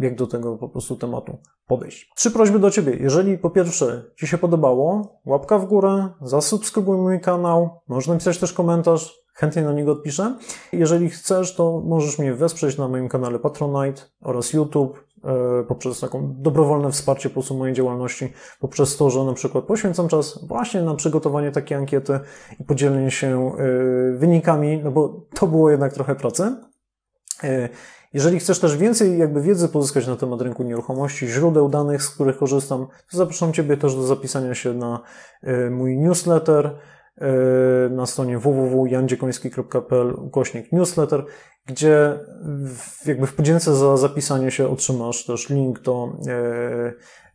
jak 0.00 0.16
do 0.16 0.26
tego 0.26 0.56
po 0.56 0.68
prostu 0.68 0.96
tematu 0.96 1.38
podejść. 1.66 2.12
Trzy 2.16 2.30
prośby 2.30 2.58
do 2.58 2.70
Ciebie. 2.70 2.96
Jeżeli 3.00 3.38
po 3.38 3.50
pierwsze 3.50 4.04
Ci 4.16 4.26
się 4.26 4.38
podobało, 4.38 5.20
łapka 5.26 5.58
w 5.58 5.66
górę, 5.66 6.08
zasubskrybuj 6.20 6.96
mój 6.96 7.20
kanał, 7.20 7.80
można 7.88 8.14
napisać 8.14 8.38
też 8.38 8.52
komentarz, 8.52 9.22
chętnie 9.34 9.62
na 9.62 9.72
niego 9.72 9.92
odpiszę. 9.92 10.36
Jeżeli 10.72 11.10
chcesz, 11.10 11.54
to 11.54 11.82
możesz 11.84 12.18
mnie 12.18 12.34
wesprzeć 12.34 12.78
na 12.78 12.88
moim 12.88 13.08
kanale 13.08 13.38
Patronite 13.38 14.02
oraz 14.20 14.52
YouTube 14.52 15.04
e, 15.24 15.64
poprzez 15.68 16.00
taką 16.00 16.34
dobrowolne 16.38 16.90
wsparcie 16.90 17.28
po 17.28 17.32
prostu 17.32 17.58
mojej 17.58 17.74
działalności, 17.74 18.32
poprzez 18.60 18.96
to, 18.96 19.10
że 19.10 19.24
na 19.24 19.32
przykład 19.32 19.64
poświęcam 19.64 20.08
czas 20.08 20.44
właśnie 20.46 20.82
na 20.82 20.94
przygotowanie 20.94 21.50
takiej 21.50 21.78
ankiety 21.78 22.20
i 22.60 22.64
podzielenie 22.64 23.10
się 23.10 23.52
e, 23.52 24.16
wynikami, 24.16 24.80
no 24.84 24.90
bo 24.90 25.26
to 25.34 25.46
było 25.46 25.70
jednak 25.70 25.92
trochę 25.92 26.14
pracy. 26.14 26.56
Jeżeli 28.12 28.38
chcesz 28.38 28.58
też 28.58 28.76
więcej 28.76 29.18
jakby 29.18 29.42
wiedzy 29.42 29.68
pozyskać 29.68 30.06
na 30.06 30.16
temat 30.16 30.40
rynku 30.40 30.62
nieruchomości, 30.62 31.28
źródeł 31.28 31.68
danych, 31.68 32.02
z 32.02 32.10
których 32.10 32.36
korzystam, 32.38 32.86
to 33.10 33.16
zapraszam 33.16 33.52
Ciebie 33.52 33.76
też 33.76 33.94
do 33.94 34.02
zapisania 34.02 34.54
się 34.54 34.74
na 34.74 35.00
e, 35.42 35.70
mój 35.70 35.98
newsletter. 35.98 36.78
na 37.90 38.06
stronie 38.06 38.38
www.jandziekoński.pl 38.38 40.14
ukośnik 40.14 40.72
newsletter, 40.72 41.24
gdzie 41.66 42.18
jakby 43.06 43.26
w 43.26 43.34
podzięce 43.34 43.76
za 43.76 43.96
zapisanie 43.96 44.50
się 44.50 44.68
otrzymasz 44.68 45.26
też 45.26 45.48
link 45.48 45.80
do, 45.80 46.08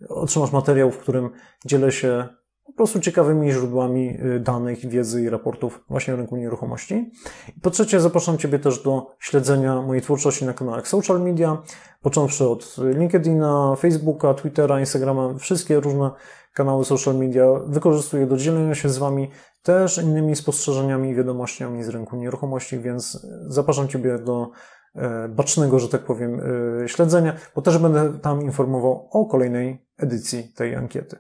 otrzymasz 0.09 0.51
materiał, 0.51 0.91
w 0.91 0.97
którym 0.97 1.29
dzielę 1.65 1.91
się 1.91 2.27
po 2.67 2.73
prostu 2.73 2.99
ciekawymi 2.99 3.51
źródłami 3.51 4.17
y, 4.35 4.39
danych, 4.39 4.89
wiedzy 4.89 5.23
i 5.23 5.29
raportów 5.29 5.83
właśnie 5.89 6.13
o 6.13 6.17
rynku 6.17 6.37
nieruchomości. 6.37 7.11
I 7.57 7.59
po 7.61 7.71
trzecie, 7.71 7.99
zapraszam 7.99 8.37
Ciebie 8.37 8.59
też 8.59 8.83
do 8.83 9.07
śledzenia 9.19 9.81
mojej 9.81 10.01
twórczości 10.01 10.45
na 10.45 10.53
kanałach 10.53 10.87
social 10.87 11.21
media, 11.21 11.61
począwszy 12.01 12.47
od 12.49 12.75
LinkedIna, 12.95 13.75
Facebooka, 13.79 14.33
Twittera, 14.33 14.79
Instagrama, 14.79 15.33
wszystkie 15.33 15.79
różne 15.79 16.11
kanały 16.53 16.85
social 16.85 17.15
media 17.15 17.45
wykorzystuję 17.67 18.27
do 18.27 18.37
dzielenia 18.37 18.75
się 18.75 18.89
z 18.89 18.97
Wami 18.97 19.29
też 19.63 19.97
innymi 19.97 20.35
spostrzeżeniami 20.35 21.09
i 21.09 21.15
wiadomościami 21.15 21.83
z 21.83 21.89
rynku 21.89 22.15
nieruchomości, 22.15 22.79
więc 22.79 23.27
zapraszam 23.47 23.87
Ciebie 23.87 24.19
do 24.19 24.49
e, 24.95 25.27
bacznego, 25.27 25.79
że 25.79 25.89
tak 25.89 26.01
powiem, 26.01 26.41
e, 26.83 26.89
śledzenia, 26.89 27.33
bo 27.55 27.61
też 27.61 27.77
będę 27.77 28.19
tam 28.19 28.41
informował 28.41 29.09
o 29.11 29.25
kolejnej 29.25 29.87
edycji 29.97 30.53
tej 30.55 30.75
ankiety. 30.75 31.17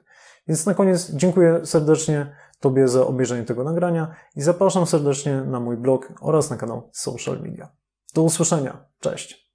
Więc 0.47 0.65
na 0.65 0.73
koniec 0.73 1.11
dziękuję 1.11 1.65
serdecznie 1.65 2.35
Tobie 2.59 2.87
za 2.87 3.07
obejrzenie 3.07 3.43
tego 3.43 3.63
nagrania 3.63 4.15
i 4.35 4.41
zapraszam 4.41 4.85
serdecznie 4.85 5.41
na 5.41 5.59
mój 5.59 5.77
blog 5.77 6.13
oraz 6.21 6.49
na 6.49 6.57
kanał 6.57 6.89
social 6.93 7.41
media. 7.41 7.71
Do 8.13 8.23
usłyszenia. 8.23 8.85
Cześć. 8.99 9.46